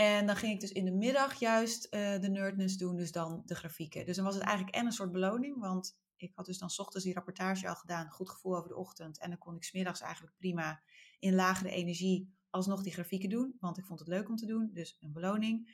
En 0.00 0.26
dan 0.26 0.36
ging 0.36 0.52
ik 0.52 0.60
dus 0.60 0.72
in 0.72 0.84
de 0.84 0.90
middag 0.90 1.38
juist 1.38 1.84
uh, 1.84 2.20
de 2.20 2.28
nerdness 2.28 2.76
doen, 2.76 2.96
dus 2.96 3.12
dan 3.12 3.42
de 3.44 3.54
grafieken. 3.54 4.06
Dus 4.06 4.16
dan 4.16 4.24
was 4.24 4.34
het 4.34 4.44
eigenlijk 4.44 4.76
en 4.76 4.86
een 4.86 4.92
soort 4.92 5.12
beloning, 5.12 5.58
want 5.58 5.98
ik 6.16 6.32
had 6.34 6.46
dus 6.46 6.58
dan 6.58 6.70
ochtends 6.76 7.04
die 7.04 7.14
rapportage 7.14 7.68
al 7.68 7.74
gedaan, 7.74 8.10
goed 8.10 8.30
gevoel 8.30 8.56
over 8.56 8.68
de 8.68 8.76
ochtend. 8.76 9.18
En 9.18 9.28
dan 9.28 9.38
kon 9.38 9.56
ik 9.56 9.64
smiddags 9.64 10.00
eigenlijk 10.00 10.34
prima 10.36 10.80
in 11.18 11.34
lagere 11.34 11.70
energie 11.70 12.34
alsnog 12.50 12.82
die 12.82 12.92
grafieken 12.92 13.28
doen, 13.28 13.56
want 13.60 13.78
ik 13.78 13.84
vond 13.84 13.98
het 13.98 14.08
leuk 14.08 14.28
om 14.28 14.36
te 14.36 14.46
doen, 14.46 14.70
dus 14.72 14.96
een 15.00 15.12
beloning. 15.12 15.70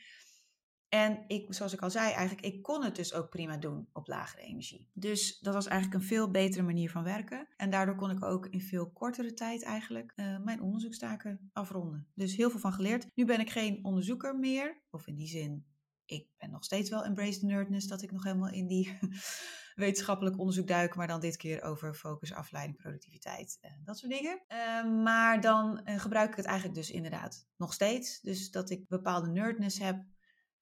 En 0.94 1.24
ik, 1.26 1.54
zoals 1.54 1.72
ik 1.72 1.82
al 1.82 1.90
zei, 1.90 2.12
eigenlijk, 2.12 2.46
ik 2.46 2.62
kon 2.62 2.84
het 2.84 2.96
dus 2.96 3.14
ook 3.14 3.30
prima 3.30 3.56
doen 3.56 3.88
op 3.92 4.06
lagere 4.06 4.42
energie. 4.42 4.90
Dus 4.92 5.38
dat 5.38 5.54
was 5.54 5.66
eigenlijk 5.66 6.00
een 6.00 6.08
veel 6.08 6.30
betere 6.30 6.62
manier 6.62 6.90
van 6.90 7.04
werken. 7.04 7.48
En 7.56 7.70
daardoor 7.70 7.94
kon 7.94 8.10
ik 8.10 8.24
ook 8.24 8.46
in 8.46 8.60
veel 8.60 8.90
kortere 8.90 9.34
tijd 9.34 9.62
eigenlijk 9.62 10.12
uh, 10.16 10.38
mijn 10.38 10.60
onderzoekstaken 10.60 11.50
afronden. 11.52 12.06
Dus 12.14 12.36
heel 12.36 12.50
veel 12.50 12.60
van 12.60 12.72
geleerd. 12.72 13.06
Nu 13.14 13.24
ben 13.24 13.40
ik 13.40 13.50
geen 13.50 13.84
onderzoeker 13.84 14.38
meer, 14.38 14.82
of 14.90 15.06
in 15.06 15.14
die 15.14 15.26
zin, 15.26 15.66
ik 16.04 16.28
ben 16.38 16.50
nog 16.50 16.64
steeds 16.64 16.90
wel 16.90 17.04
embrace 17.04 17.38
the 17.38 17.46
nerdness, 17.46 17.86
dat 17.86 18.02
ik 18.02 18.12
nog 18.12 18.24
helemaal 18.24 18.50
in 18.50 18.66
die 18.66 18.98
wetenschappelijk 19.74 20.38
onderzoek 20.38 20.66
duik, 20.66 20.94
maar 20.94 21.06
dan 21.06 21.20
dit 21.20 21.36
keer 21.36 21.62
over 21.62 21.94
focus, 21.94 22.32
afleiding, 22.32 22.76
productiviteit, 22.76 23.58
uh, 23.62 23.70
dat 23.84 23.98
soort 23.98 24.12
dingen. 24.12 24.42
Uh, 24.48 25.02
maar 25.02 25.40
dan 25.40 25.80
uh, 25.84 26.00
gebruik 26.00 26.30
ik 26.30 26.36
het 26.36 26.46
eigenlijk 26.46 26.76
dus 26.76 26.90
inderdaad 26.90 27.48
nog 27.56 27.72
steeds. 27.72 28.20
Dus 28.20 28.50
dat 28.50 28.70
ik 28.70 28.88
bepaalde 28.88 29.28
nerdness 29.28 29.78
heb 29.78 30.04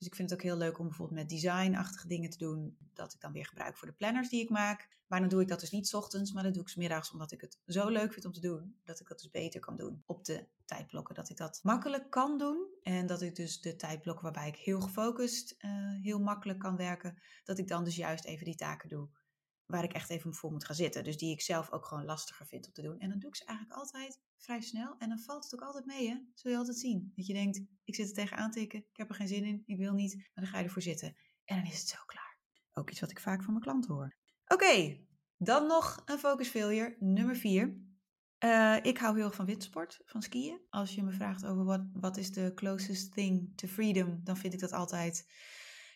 dus 0.03 0.11
ik 0.11 0.17
vind 0.17 0.31
het 0.31 0.39
ook 0.39 0.45
heel 0.45 0.57
leuk 0.57 0.79
om 0.79 0.87
bijvoorbeeld 0.89 1.19
met 1.21 1.29
designachtige 1.29 2.07
dingen 2.07 2.31
te 2.31 2.39
doen. 2.39 2.77
Dat 2.95 3.15
ik 3.15 3.21
dan 3.21 3.33
weer 3.33 3.47
gebruik 3.47 3.77
voor 3.77 3.89
de 3.89 3.95
planners 3.95 4.29
die 4.29 4.43
ik 4.43 4.49
maak. 4.49 4.89
Maar 5.07 5.21
dan 5.21 5.29
doe 5.29 5.41
ik 5.41 5.49
dat 5.49 5.61
dus 5.61 5.71
niet 5.71 5.95
ochtends, 5.95 6.33
maar 6.33 6.43
dat 6.43 6.55
doe 6.55 6.63
ik 6.63 6.69
smiddags 6.69 7.13
omdat 7.13 7.33
ik 7.33 7.41
het 7.41 7.59
zo 7.67 7.89
leuk 7.89 8.13
vind 8.13 8.25
om 8.25 8.33
te 8.33 8.41
doen. 8.41 8.77
Dat 8.85 9.01
ik 9.01 9.09
dat 9.09 9.19
dus 9.19 9.31
beter 9.31 9.61
kan 9.61 9.77
doen 9.77 10.03
op 10.07 10.25
de 10.25 10.47
tijdblokken. 10.65 11.15
Dat 11.15 11.29
ik 11.29 11.37
dat 11.37 11.61
makkelijk 11.63 12.11
kan 12.11 12.39
doen. 12.39 12.67
En 12.83 13.07
dat 13.07 13.23
ik 13.23 13.37
dus 13.37 13.61
de 13.61 13.77
tijdblokken 13.77 14.25
waarbij 14.25 14.49
ik 14.49 14.57
heel 14.57 14.81
gefocust, 14.81 15.55
uh, 15.59 15.71
heel 16.03 16.21
makkelijk 16.21 16.59
kan 16.59 16.77
werken. 16.77 17.19
Dat 17.45 17.59
ik 17.59 17.69
dan 17.69 17.85
dus 17.85 17.97
juist 17.97 18.25
even 18.25 18.45
die 18.45 18.57
taken 18.57 18.89
doe 18.89 19.09
waar 19.73 19.85
ik 19.85 19.93
echt 19.93 20.11
even 20.11 20.35
voor 20.35 20.53
moet 20.53 20.65
gaan 20.65 20.77
zitten. 20.77 21.05
Dus 21.05 21.17
die 21.17 21.33
ik 21.33 21.41
zelf 21.41 21.71
ook 21.71 21.87
gewoon 21.87 22.05
lastiger 22.05 22.47
vind 22.47 22.67
om 22.67 22.73
te 22.73 22.83
doen. 22.83 22.99
En 22.99 23.09
dan 23.09 23.19
doe 23.19 23.29
ik 23.29 23.37
ze 23.37 23.45
eigenlijk 23.45 23.79
altijd 23.79 24.21
vrij 24.37 24.61
snel. 24.61 24.95
En 24.99 25.09
dan 25.09 25.19
valt 25.19 25.45
het 25.45 25.55
ook 25.55 25.67
altijd 25.67 25.87
mee, 25.87 26.09
hè? 26.09 26.17
Zul 26.35 26.51
je 26.51 26.57
altijd 26.57 26.79
zien. 26.79 27.13
Dat 27.15 27.27
je 27.27 27.33
denkt, 27.33 27.63
ik 27.85 27.95
zit 27.95 28.09
er 28.09 28.15
tegenaan 28.15 28.51
tikken, 28.51 28.79
ik 28.79 28.97
heb 28.97 29.09
er 29.09 29.15
geen 29.15 29.29
zin 29.29 29.45
in, 29.45 29.63
ik 29.67 29.77
wil 29.77 29.93
niet. 29.93 30.17
Maar 30.17 30.45
dan 30.45 30.47
ga 30.47 30.59
je 30.59 30.65
ervoor 30.65 30.83
zitten. 30.83 31.17
En 31.45 31.57
dan 31.57 31.67
is 31.67 31.79
het 31.79 31.89
zo 31.89 31.99
klaar. 32.07 32.39
Ook 32.73 32.91
iets 32.91 33.01
wat 33.01 33.11
ik 33.11 33.21
vaak 33.21 33.43
van 33.43 33.53
mijn 33.53 33.65
klanten 33.65 33.95
hoor. 33.95 34.17
Oké, 34.47 34.99
dan 35.37 35.67
nog 35.67 36.03
een 36.05 36.19
focus 36.19 36.49
failure, 36.49 36.97
nummer 36.99 37.37
vier. 37.37 37.81
Uh, 38.45 38.77
ik 38.83 38.99
hou 38.99 39.17
heel 39.17 39.25
erg 39.25 39.35
van 39.35 39.47
windsport, 39.47 40.01
van 40.05 40.23
skiën. 40.23 40.61
Als 40.71 40.95
je 40.95 41.03
me 41.03 41.13
vraagt 41.13 41.47
over 41.47 41.65
wat, 41.65 41.83
wat 41.93 42.17
is 42.17 42.33
de 42.33 42.53
closest 42.55 43.13
thing 43.13 43.57
to 43.57 43.69
freedom, 43.69 44.21
dan 44.25 44.37
vind 44.37 44.53
ik 44.53 44.61
dat 44.61 44.73
altijd 44.73 45.27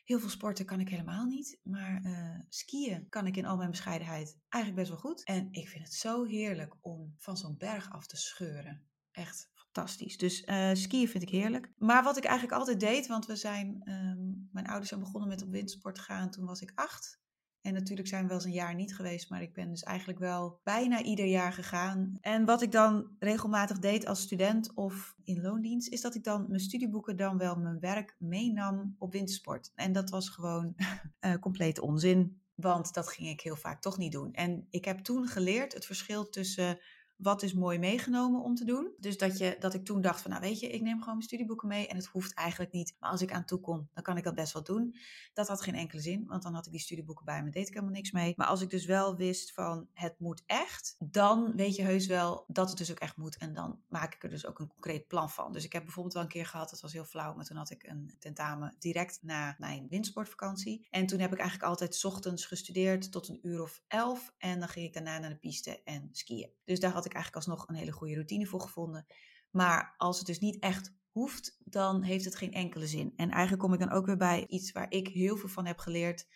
Heel 0.06 0.20
veel 0.20 0.28
sporten 0.28 0.64
kan 0.64 0.80
ik 0.80 0.88
helemaal 0.88 1.24
niet, 1.24 1.60
maar 1.62 2.02
uh, 2.04 2.40
skiën 2.48 3.08
kan 3.08 3.26
ik 3.26 3.36
in 3.36 3.46
al 3.46 3.56
mijn 3.56 3.70
bescheidenheid 3.70 4.38
eigenlijk 4.48 4.82
best 4.82 5.02
wel 5.02 5.10
goed. 5.10 5.24
En 5.24 5.48
ik 5.50 5.68
vind 5.68 5.84
het 5.84 5.94
zo 5.94 6.24
heerlijk 6.24 6.74
om 6.80 7.14
van 7.18 7.36
zo'n 7.36 7.56
berg 7.56 7.90
af 7.90 8.06
te 8.06 8.16
scheuren. 8.16 8.86
Echt 9.10 9.50
fantastisch. 9.54 10.16
Dus 10.16 10.42
uh, 10.42 10.70
skiën 10.72 11.08
vind 11.08 11.22
ik 11.22 11.28
heerlijk. 11.28 11.72
Maar 11.76 12.02
wat 12.02 12.16
ik 12.16 12.24
eigenlijk 12.24 12.58
altijd 12.58 12.80
deed, 12.80 13.06
want 13.06 13.26
we 13.26 13.36
zijn, 13.36 13.90
um, 13.90 14.48
mijn 14.52 14.66
ouders 14.66 14.88
zijn 14.88 15.00
begonnen 15.00 15.28
met 15.28 15.42
op 15.42 15.50
windsport 15.50 15.94
te 15.94 16.00
gaan 16.00 16.30
toen 16.30 16.44
was 16.44 16.60
ik 16.60 16.72
acht. 16.74 17.20
En 17.66 17.74
natuurlijk 17.74 18.08
zijn 18.08 18.22
we 18.22 18.28
wel 18.28 18.36
eens 18.36 18.46
een 18.46 18.52
jaar 18.52 18.74
niet 18.74 18.94
geweest, 18.94 19.30
maar 19.30 19.42
ik 19.42 19.52
ben 19.52 19.68
dus 19.68 19.82
eigenlijk 19.82 20.18
wel 20.18 20.60
bijna 20.62 21.02
ieder 21.02 21.26
jaar 21.26 21.52
gegaan. 21.52 22.18
En 22.20 22.44
wat 22.44 22.62
ik 22.62 22.72
dan 22.72 23.06
regelmatig 23.18 23.78
deed 23.78 24.06
als 24.06 24.20
student 24.20 24.74
of 24.74 25.14
in 25.24 25.40
loondienst, 25.40 25.88
is 25.88 26.00
dat 26.00 26.14
ik 26.14 26.24
dan 26.24 26.44
mijn 26.48 26.60
studieboeken 26.60 27.16
dan 27.16 27.38
wel 27.38 27.56
mijn 27.56 27.80
werk 27.80 28.16
meenam 28.18 28.96
op 28.98 29.12
wintersport. 29.12 29.72
En 29.74 29.92
dat 29.92 30.10
was 30.10 30.28
gewoon 30.28 30.74
uh, 31.20 31.34
complete 31.46 31.82
onzin, 31.82 32.40
want 32.54 32.94
dat 32.94 33.08
ging 33.08 33.28
ik 33.28 33.40
heel 33.40 33.56
vaak 33.56 33.80
toch 33.80 33.98
niet 33.98 34.12
doen. 34.12 34.32
En 34.32 34.66
ik 34.70 34.84
heb 34.84 34.98
toen 34.98 35.26
geleerd 35.26 35.72
het 35.74 35.86
verschil 35.86 36.28
tussen 36.28 36.78
wat 37.16 37.42
is 37.42 37.54
mooi 37.54 37.78
meegenomen 37.78 38.42
om 38.42 38.54
te 38.54 38.64
doen. 38.64 38.94
Dus 38.98 39.18
dat, 39.18 39.38
je, 39.38 39.56
dat 39.58 39.74
ik 39.74 39.84
toen 39.84 40.00
dacht 40.00 40.20
van, 40.20 40.30
nou 40.30 40.42
weet 40.42 40.60
je, 40.60 40.68
ik 40.68 40.82
neem 40.82 40.98
gewoon 40.98 41.14
mijn 41.14 41.26
studieboeken 41.26 41.68
mee 41.68 41.86
en 41.86 41.96
het 41.96 42.06
hoeft 42.06 42.34
eigenlijk 42.34 42.72
niet. 42.72 42.96
Maar 42.98 43.10
als 43.10 43.22
ik 43.22 43.32
aan 43.32 43.44
toe 43.44 43.60
kom, 43.60 43.88
dan 43.94 44.02
kan 44.02 44.16
ik 44.16 44.24
dat 44.24 44.34
best 44.34 44.52
wel 44.52 44.62
doen. 44.62 44.96
Dat 45.32 45.48
had 45.48 45.62
geen 45.62 45.74
enkele 45.74 46.00
zin, 46.00 46.26
want 46.26 46.42
dan 46.42 46.54
had 46.54 46.66
ik 46.66 46.72
die 46.72 46.80
studieboeken 46.80 47.24
bij 47.24 47.42
me, 47.42 47.50
deed 47.50 47.66
ik 47.66 47.74
helemaal 47.74 47.94
niks 47.94 48.10
mee. 48.10 48.32
Maar 48.36 48.46
als 48.46 48.60
ik 48.60 48.70
dus 48.70 48.84
wel 48.84 49.16
wist 49.16 49.52
van, 49.52 49.88
het 49.92 50.18
moet 50.18 50.42
echt, 50.46 50.96
dan 50.98 51.52
weet 51.56 51.76
je 51.76 51.82
heus 51.82 52.06
wel 52.06 52.44
dat 52.48 52.68
het 52.68 52.78
dus 52.78 52.90
ook 52.90 52.98
echt 52.98 53.16
moet. 53.16 53.36
En 53.36 53.52
dan 53.52 53.80
maak 53.88 54.14
ik 54.14 54.22
er 54.22 54.30
dus 54.30 54.46
ook 54.46 54.58
een 54.58 54.68
concreet 54.68 55.06
plan 55.06 55.30
van. 55.30 55.52
Dus 55.52 55.64
ik 55.64 55.72
heb 55.72 55.82
bijvoorbeeld 55.84 56.14
wel 56.14 56.22
een 56.22 56.28
keer 56.28 56.46
gehad, 56.46 56.70
dat 56.70 56.80
was 56.80 56.92
heel 56.92 57.04
flauw, 57.04 57.34
maar 57.34 57.44
toen 57.44 57.56
had 57.56 57.70
ik 57.70 57.82
een 57.82 58.14
tentamen 58.18 58.76
direct 58.78 59.18
na 59.22 59.54
mijn 59.58 59.86
windsportvakantie. 59.88 60.86
En 60.90 61.06
toen 61.06 61.18
heb 61.18 61.32
ik 61.32 61.38
eigenlijk 61.38 61.68
altijd 61.68 62.04
ochtends 62.04 62.46
gestudeerd 62.46 63.12
tot 63.12 63.28
een 63.28 63.38
uur 63.42 63.62
of 63.62 63.82
elf. 63.86 64.34
En 64.38 64.58
dan 64.58 64.68
ging 64.68 64.86
ik 64.86 64.92
daarna 64.92 65.18
naar 65.18 65.30
de 65.30 65.36
piste 65.36 65.82
en 65.82 66.08
skiën. 66.12 66.50
Dus 66.64 66.80
daar 66.80 66.92
had 66.92 67.05
ik 67.06 67.12
eigenlijk 67.12 67.46
alsnog 67.46 67.68
een 67.68 67.74
hele 67.74 67.92
goede 67.92 68.14
routine 68.14 68.46
voor 68.46 68.60
gevonden. 68.60 69.06
Maar 69.50 69.94
als 69.96 70.18
het 70.18 70.26
dus 70.26 70.38
niet 70.38 70.58
echt 70.58 70.94
hoeft, 71.10 71.58
dan 71.64 72.02
heeft 72.02 72.24
het 72.24 72.36
geen 72.36 72.52
enkele 72.52 72.86
zin. 72.86 73.12
En 73.16 73.30
eigenlijk 73.30 73.62
kom 73.62 73.72
ik 73.72 73.80
dan 73.80 73.90
ook 73.90 74.06
weer 74.06 74.16
bij 74.16 74.46
iets 74.46 74.72
waar 74.72 74.90
ik 74.90 75.08
heel 75.08 75.36
veel 75.36 75.48
van 75.48 75.66
heb 75.66 75.78
geleerd. 75.78 76.26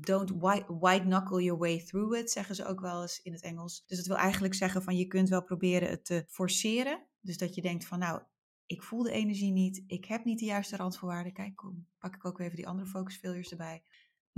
Don't 0.00 0.30
white, 0.78 1.02
knuckle 1.02 1.42
your 1.42 1.58
way 1.58 1.84
through 1.84 2.16
it, 2.18 2.30
zeggen 2.30 2.54
ze 2.54 2.64
ook 2.64 2.80
wel 2.80 3.02
eens 3.02 3.22
in 3.22 3.32
het 3.32 3.42
Engels. 3.42 3.84
Dus 3.86 3.98
het 3.98 4.06
wil 4.06 4.16
eigenlijk 4.16 4.54
zeggen 4.54 4.82
van 4.82 4.96
je 4.96 5.06
kunt 5.06 5.28
wel 5.28 5.42
proberen 5.42 5.88
het 5.88 6.04
te 6.04 6.24
forceren. 6.28 7.06
Dus 7.20 7.36
dat 7.36 7.54
je 7.54 7.62
denkt 7.62 7.84
van 7.84 7.98
nou, 7.98 8.22
ik 8.66 8.82
voel 8.82 9.02
de 9.02 9.10
energie 9.10 9.52
niet, 9.52 9.84
ik 9.86 10.04
heb 10.04 10.24
niet 10.24 10.38
de 10.38 10.44
juiste 10.44 10.76
randvoorwaarden. 10.76 11.32
Kijk, 11.32 11.56
kom, 11.56 11.86
pak 11.98 12.14
ik 12.14 12.24
ook 12.24 12.40
even 12.40 12.56
die 12.56 12.68
andere 12.68 12.88
focus 12.88 13.16
failures 13.16 13.50
erbij. 13.50 13.82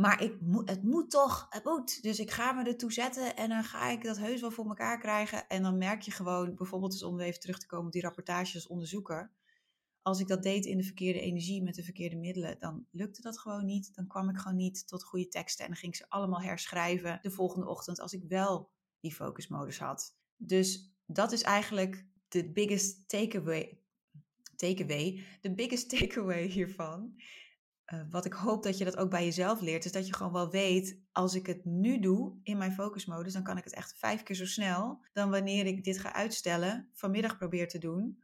Maar 0.01 0.23
ik 0.23 0.35
het 0.65 0.83
moet 0.83 1.11
toch, 1.11 1.47
het 1.51 1.65
moet. 1.65 2.03
Dus 2.03 2.19
ik 2.19 2.31
ga 2.31 2.53
me 2.53 2.65
ertoe 2.65 2.93
zetten 2.93 3.37
en 3.37 3.49
dan 3.49 3.65
ga 3.65 3.91
ik 3.91 4.05
dat 4.05 4.19
heus 4.19 4.41
wel 4.41 4.51
voor 4.51 4.67
elkaar 4.67 4.99
krijgen. 4.99 5.49
En 5.49 5.63
dan 5.63 5.79
merk 5.79 6.03
je 6.03 6.11
gewoon, 6.11 6.55
bijvoorbeeld 6.55 6.93
dus 6.93 7.03
om 7.03 7.21
even 7.21 7.41
terug 7.41 7.59
te 7.59 7.67
komen 7.67 7.87
op 7.87 7.93
die 7.93 8.03
rapportages 8.03 8.55
als 8.55 8.67
onderzoeker. 8.67 9.33
Als 10.03 10.21
ik 10.21 10.27
dat 10.29 10.43
deed 10.43 10.65
in 10.65 10.77
de 10.77 10.83
verkeerde 10.83 11.21
energie 11.21 11.63
met 11.63 11.75
de 11.75 11.83
verkeerde 11.83 12.17
middelen, 12.17 12.59
dan 12.59 12.87
lukte 12.91 13.23
dat 13.23 13.39
gewoon 13.39 13.65
niet. 13.65 13.95
Dan 13.95 14.07
kwam 14.07 14.29
ik 14.29 14.39
gewoon 14.39 14.57
niet 14.57 14.89
tot 14.89 15.05
goede 15.05 15.29
teksten 15.29 15.65
en 15.65 15.71
dan 15.71 15.81
ging 15.81 15.93
ik 15.93 15.99
ze 15.99 16.09
allemaal 16.09 16.41
herschrijven 16.41 17.19
de 17.23 17.31
volgende 17.31 17.69
ochtend 17.69 18.01
als 18.01 18.13
ik 18.13 18.25
wel 18.29 18.71
die 19.01 19.15
focusmodus 19.15 19.79
had. 19.79 20.17
Dus 20.37 20.93
dat 21.07 21.33
is 21.33 21.43
eigenlijk 21.43 22.07
de 22.29 22.53
biggest 22.53 23.09
takeaway. 23.09 23.81
Takeaway. 24.57 25.25
De 25.41 25.55
biggest 25.55 25.91
takeaway 25.99 26.47
hiervan 26.47 27.17
uh, 27.93 28.01
wat 28.11 28.25
ik 28.25 28.33
hoop 28.33 28.63
dat 28.63 28.79
je 28.79 28.85
dat 28.85 28.97
ook 28.97 29.11
bij 29.11 29.25
jezelf 29.25 29.61
leert, 29.61 29.85
is 29.85 29.93
dat 29.93 30.07
je 30.07 30.15
gewoon 30.15 30.33
wel 30.33 30.51
weet, 30.51 30.99
als 31.13 31.35
ik 31.35 31.47
het 31.47 31.65
nu 31.65 32.01
doe 32.01 32.39
in 32.43 32.59
mijn 32.59 32.73
focusmodus, 32.73 33.33
dan 33.33 33.43
kan 33.43 33.57
ik 33.57 33.65
het 33.65 33.75
echt 33.75 33.95
vijf 33.99 34.23
keer 34.23 34.37
zo 34.37 34.47
snel 34.47 35.01
dan 35.13 35.31
wanneer 35.31 35.67
ik 35.67 35.85
dit 35.85 35.99
ga 35.99 36.13
uitstellen, 36.13 36.89
vanmiddag 36.93 37.39
probeer 37.39 37.69
te 37.69 37.79
doen. 37.79 38.23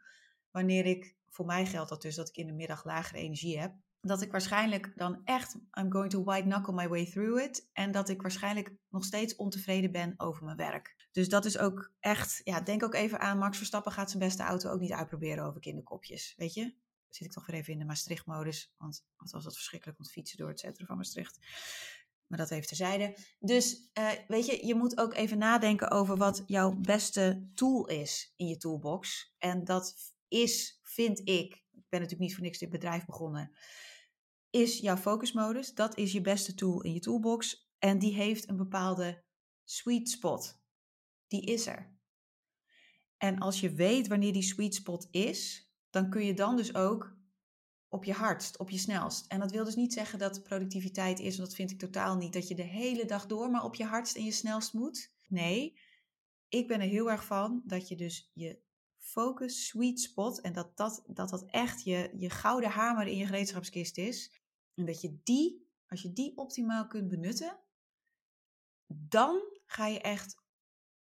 Wanneer 0.51 0.87
ik, 0.87 1.17
voor 1.29 1.47
mij 1.47 1.67
geldt 1.67 1.89
dat 1.89 2.03
dus 2.03 2.15
dat 2.15 2.29
ik 2.29 2.37
in 2.37 2.47
de 2.47 2.53
middag 2.53 2.85
lagere 2.85 3.19
energie 3.19 3.59
heb, 3.61 3.75
dat 4.01 4.23
ik 4.23 4.31
waarschijnlijk 4.31 4.93
dan 4.97 5.21
echt, 5.25 5.55
I'm 5.55 5.93
going 5.93 6.11
to 6.11 6.25
white 6.25 6.49
knuckle 6.49 6.75
my 6.75 6.89
way 6.89 7.07
through 7.07 7.43
it. 7.43 7.69
En 7.73 7.93
dat 7.93 8.09
ik 8.09 8.23
waarschijnlijk 8.23 8.73
nog 8.89 9.05
steeds 9.05 9.37
ontevreden 9.37 9.93
ben 9.93 10.15
over 10.17 10.45
mijn 10.45 10.57
werk. 10.57 11.09
Dus 11.13 11.29
dat 11.29 11.45
is 11.45 11.59
ook 11.59 11.93
echt, 12.01 12.41
ja, 12.45 12.61
denk 12.61 12.83
ook 12.83 12.95
even 12.95 13.21
aan 13.21 13.39
Max 13.39 13.57
Verstappen 13.57 13.93
gaat 13.93 14.11
zijn 14.11 14.23
beste 14.23 14.43
auto 14.43 14.71
ook 14.71 14.81
niet 14.81 14.93
uitproberen 14.93 15.45
over 15.45 15.61
kinderkopjes, 15.61 16.35
weet 16.37 16.55
je? 16.55 16.75
Zit 17.17 17.27
ik 17.27 17.33
toch 17.33 17.47
weer 17.47 17.57
even 17.57 17.73
in 17.73 17.79
de 17.79 17.85
Maastricht-modus. 17.85 18.73
Want 18.77 19.05
wat 19.17 19.31
was 19.31 19.45
dat 19.45 19.55
verschrikkelijk 19.55 19.99
om 19.99 20.05
te 20.05 20.11
fietsen 20.11 20.39
door 20.39 20.49
het 20.49 20.61
centrum 20.61 20.87
van 20.87 20.97
Maastricht. 20.97 21.39
Maar 22.27 22.39
dat 22.39 22.51
even 22.51 22.67
terzijde. 22.67 23.17
Dus 23.39 23.91
uh, 23.99 24.11
weet 24.29 24.47
je, 24.47 24.67
je 24.67 24.75
moet 24.75 24.99
ook 24.99 25.15
even 25.15 25.39
nadenken 25.39 25.91
over 25.91 26.17
wat 26.17 26.43
jouw 26.47 26.73
beste 26.73 27.51
tool 27.55 27.87
is 27.87 28.33
in 28.37 28.47
je 28.47 28.57
toolbox. 28.57 29.35
En 29.39 29.65
dat 29.65 29.95
is, 30.29 30.81
vind 30.83 31.19
ik, 31.19 31.55
ik 31.55 31.89
ben 31.89 32.01
natuurlijk 32.01 32.21
niet 32.21 32.35
voor 32.35 32.45
niks 32.45 32.59
dit 32.59 32.71
bedrijf 32.71 33.05
begonnen, 33.05 33.57
is 34.51 34.79
jouw 34.79 34.97
focusmodus. 34.97 35.75
Dat 35.75 35.97
is 35.97 36.13
je 36.13 36.21
beste 36.21 36.55
tool 36.55 36.83
in 36.83 36.93
je 36.93 37.01
toolbox. 37.01 37.71
En 37.79 37.99
die 37.99 38.15
heeft 38.15 38.49
een 38.49 38.57
bepaalde 38.57 39.25
sweet 39.65 40.11
spot. 40.11 40.61
Die 41.27 41.43
is 41.43 41.67
er. 41.67 41.93
En 43.17 43.39
als 43.39 43.61
je 43.61 43.73
weet 43.73 44.07
wanneer 44.07 44.33
die 44.33 44.43
sweet 44.43 44.75
spot 44.75 45.09
is, 45.11 45.71
dan 45.95 46.11
kun 46.11 46.25
je 46.25 46.35
dan 46.35 46.57
dus 46.57 46.75
ook 46.75 47.17
op 47.89 48.05
je 48.05 48.13
hardst, 48.13 48.59
op 48.59 48.71
je 48.71 48.79
snelst. 48.79 49.27
En 49.27 49.41
dat 49.41 49.51
wil 49.51 49.65
dus 49.65 49.75
niet 49.75 49.93
zeggen 49.93 50.19
dat 50.19 50.43
productiviteit 50.43 51.19
is, 51.19 51.37
want 51.37 51.49
dat 51.49 51.57
vind 51.57 51.71
ik 51.71 51.79
totaal 51.79 52.17
niet, 52.17 52.33
dat 52.33 52.49
je 52.49 52.55
de 52.55 52.63
hele 52.63 53.05
dag 53.05 53.27
door 53.27 53.51
maar 53.51 53.65
op 53.65 53.75
je 53.75 53.85
hardst 53.85 54.17
en 54.17 54.25
je 54.25 54.31
snelst 54.31 54.73
moet. 54.73 55.13
Nee, 55.29 55.79
ik 56.49 56.67
ben 56.67 56.81
er 56.81 56.89
heel 56.89 57.11
erg 57.11 57.25
van 57.25 57.63
dat 57.65 57.89
je 57.89 57.97
dus 57.97 58.31
je 58.33 58.59
focus 58.99 59.67
sweet 59.67 60.01
spot 60.01 60.41
en 60.41 60.53
dat 60.53 60.77
dat, 60.77 61.05
dat, 61.07 61.29
dat 61.29 61.45
echt 61.45 61.85
je, 61.85 62.11
je 62.17 62.31
gouden 62.31 62.71
hamer 62.71 63.07
in 63.07 63.17
je 63.17 63.27
gereedschapskist 63.27 63.99
is. 63.99 64.41
En 64.75 64.87
dat 64.87 65.01
je 65.01 65.19
die, 65.23 65.69
als 65.87 66.03
je 66.03 66.13
die 66.13 66.37
optimaal 66.37 66.87
kunt 66.87 67.09
benutten, 67.09 67.59
dan 68.87 69.41
ga 69.67 69.87
je 69.87 70.01
echt 70.01 70.37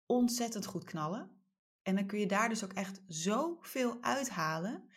ontzettend 0.07 0.67
goed 0.67 0.85
knallen. 0.85 1.42
En 1.83 1.95
dan 1.95 2.07
kun 2.07 2.19
je 2.19 2.27
daar 2.27 2.49
dus 2.49 2.65
ook 2.65 2.73
echt 2.73 3.03
zoveel 3.07 4.03
uithalen. 4.03 4.91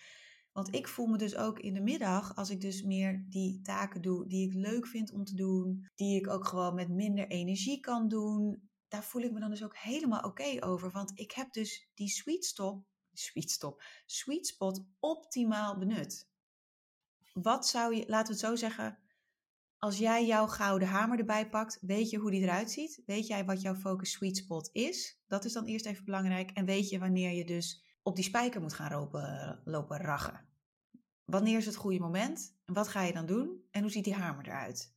Want 0.51 0.75
ik 0.75 0.87
voel 0.87 1.05
me 1.05 1.17
dus 1.17 1.35
ook 1.35 1.59
in 1.59 1.73
de 1.73 1.81
middag, 1.81 2.35
als 2.35 2.49
ik 2.49 2.61
dus 2.61 2.83
meer 2.83 3.25
die 3.29 3.61
taken 3.61 4.01
doe 4.01 4.27
die 4.27 4.47
ik 4.47 4.53
leuk 4.53 4.87
vind 4.87 5.11
om 5.11 5.23
te 5.23 5.35
doen, 5.35 5.89
die 5.95 6.19
ik 6.19 6.27
ook 6.29 6.47
gewoon 6.47 6.75
met 6.75 6.89
minder 6.89 7.27
energie 7.27 7.79
kan 7.79 8.07
doen, 8.07 8.69
daar 8.87 9.03
voel 9.03 9.21
ik 9.21 9.31
me 9.31 9.39
dan 9.39 9.49
dus 9.49 9.63
ook 9.63 9.77
helemaal 9.77 10.21
oké 10.21 10.57
over. 10.59 10.91
Want 10.91 11.19
ik 11.19 11.31
heb 11.31 11.53
dus 11.53 11.89
die 11.93 12.09
sweet 12.09 12.45
stop, 12.45 12.85
sweet 13.13 13.51
stop, 13.51 13.83
sweet 14.05 14.47
spot 14.47 14.85
optimaal 14.99 15.77
benut. 15.77 16.29
Wat 17.33 17.67
zou 17.67 17.95
je, 17.95 18.03
laten 18.07 18.27
we 18.27 18.39
het 18.39 18.49
zo 18.49 18.55
zeggen, 18.55 18.99
als 19.79 19.97
jij 19.97 20.25
jouw 20.25 20.47
gouden 20.47 20.87
hamer 20.87 21.19
erbij 21.19 21.49
pakt, 21.49 21.77
weet 21.81 22.09
je 22.09 22.17
hoe 22.17 22.31
die 22.31 22.41
eruit 22.41 22.71
ziet? 22.71 23.01
Weet 23.05 23.27
jij 23.27 23.45
wat 23.45 23.61
jouw 23.61 23.75
focus 23.75 24.11
sweet 24.11 24.37
spot 24.37 24.69
is? 24.73 25.21
Dat 25.27 25.45
is 25.45 25.53
dan 25.53 25.65
eerst 25.65 25.85
even 25.85 26.05
belangrijk. 26.05 26.51
En 26.51 26.65
weet 26.65 26.89
je 26.89 26.99
wanneer 26.99 27.31
je 27.31 27.45
dus 27.45 27.83
op 28.03 28.15
die 28.15 28.23
spijker 28.23 28.61
moet 28.61 28.73
gaan 28.73 28.91
lopen, 28.91 29.61
lopen 29.65 29.97
rachen? 29.97 30.47
Wanneer 31.25 31.57
is 31.57 31.65
het 31.65 31.75
goede 31.75 31.99
moment? 31.99 32.55
En 32.65 32.73
wat 32.73 32.87
ga 32.87 33.01
je 33.01 33.13
dan 33.13 33.25
doen? 33.25 33.63
En 33.71 33.81
hoe 33.81 33.91
ziet 33.91 34.03
die 34.03 34.13
hamer 34.13 34.45
eruit? 34.45 34.93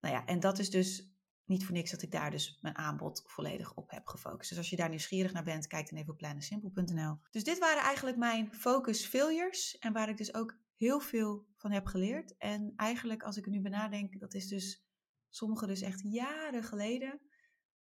Nou 0.00 0.14
ja, 0.14 0.26
en 0.26 0.40
dat 0.40 0.58
is 0.58 0.70
dus 0.70 1.12
niet 1.44 1.64
voor 1.64 1.74
niks 1.74 1.90
dat 1.90 2.02
ik 2.02 2.10
daar 2.10 2.30
dus 2.30 2.58
mijn 2.60 2.76
aanbod 2.76 3.22
volledig 3.26 3.74
op 3.74 3.90
heb 3.90 4.06
gefocust. 4.06 4.48
Dus 4.48 4.58
als 4.58 4.70
je 4.70 4.76
daar 4.76 4.88
nieuwsgierig 4.88 5.32
naar 5.32 5.44
bent, 5.44 5.66
kijk 5.66 5.90
dan 5.90 5.98
even 5.98 6.12
op 6.12 6.18
planensimpel.nl. 6.18 7.18
Dus 7.30 7.44
dit 7.44 7.58
waren 7.58 7.82
eigenlijk 7.82 8.16
mijn 8.16 8.54
focus 8.54 9.06
failures 9.06 9.78
en 9.78 9.92
waar 9.92 10.08
ik 10.08 10.16
dus 10.16 10.34
ook 10.34 10.58
heel 10.82 11.00
veel 11.00 11.46
van 11.56 11.70
heb 11.70 11.86
geleerd. 11.86 12.36
En 12.36 12.72
eigenlijk 12.76 13.22
als 13.22 13.36
ik 13.36 13.44
er 13.44 13.50
nu 13.50 13.60
bij 13.60 13.70
nadenk, 13.70 14.20
dat 14.20 14.34
is 14.34 14.48
dus 14.48 14.86
sommige 15.28 15.66
dus 15.66 15.80
echt 15.80 16.00
jaren 16.02 16.62
geleden, 16.62 17.20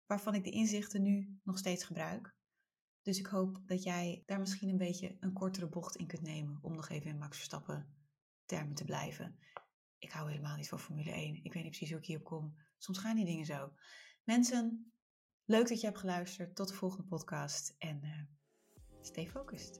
waarvan 0.06 0.34
ik 0.34 0.44
de 0.44 0.50
inzichten 0.50 1.02
nu 1.02 1.40
nog 1.44 1.58
steeds 1.58 1.84
gebruik. 1.84 2.36
Dus 3.02 3.20
ik 3.20 3.26
hoop 3.26 3.62
dat 3.66 3.84
jij 3.84 4.24
daar 4.26 4.40
misschien 4.40 4.70
een 4.70 4.78
beetje 4.78 5.18
een 5.20 5.34
kortere 5.34 5.70
bocht 5.70 5.96
in 5.96 6.08
kunt 6.08 6.22
nemen 6.22 6.60
om 6.62 6.76
nog 6.76 6.90
even 6.90 7.10
in 7.10 7.18
Max 7.18 7.38
Verstappen 7.38 7.96
termen 8.46 8.76
te 8.76 8.84
blijven. 8.84 9.40
Ik 9.98 10.12
hou 10.12 10.30
helemaal 10.30 10.56
niet 10.56 10.70
van 10.70 10.80
Formule 10.80 11.12
1. 11.12 11.36
Ik 11.44 11.54
weet 11.54 11.64
niet 11.64 11.72
precies 11.72 11.90
hoe 11.90 12.00
ik 12.00 12.06
hierop 12.06 12.26
kom. 12.26 12.56
Soms 12.78 12.98
gaan 12.98 13.16
die 13.16 13.26
dingen 13.26 13.46
zo. 13.46 13.74
Mensen, 14.24 14.92
leuk 15.46 15.68
dat 15.68 15.80
je 15.80 15.86
hebt 15.86 16.00
geluisterd. 16.00 16.56
Tot 16.56 16.68
de 16.68 16.74
volgende 16.74 17.08
podcast 17.08 17.76
en 17.78 18.02
uh, 18.04 18.22
stay 19.02 19.28
focused. 19.28 19.80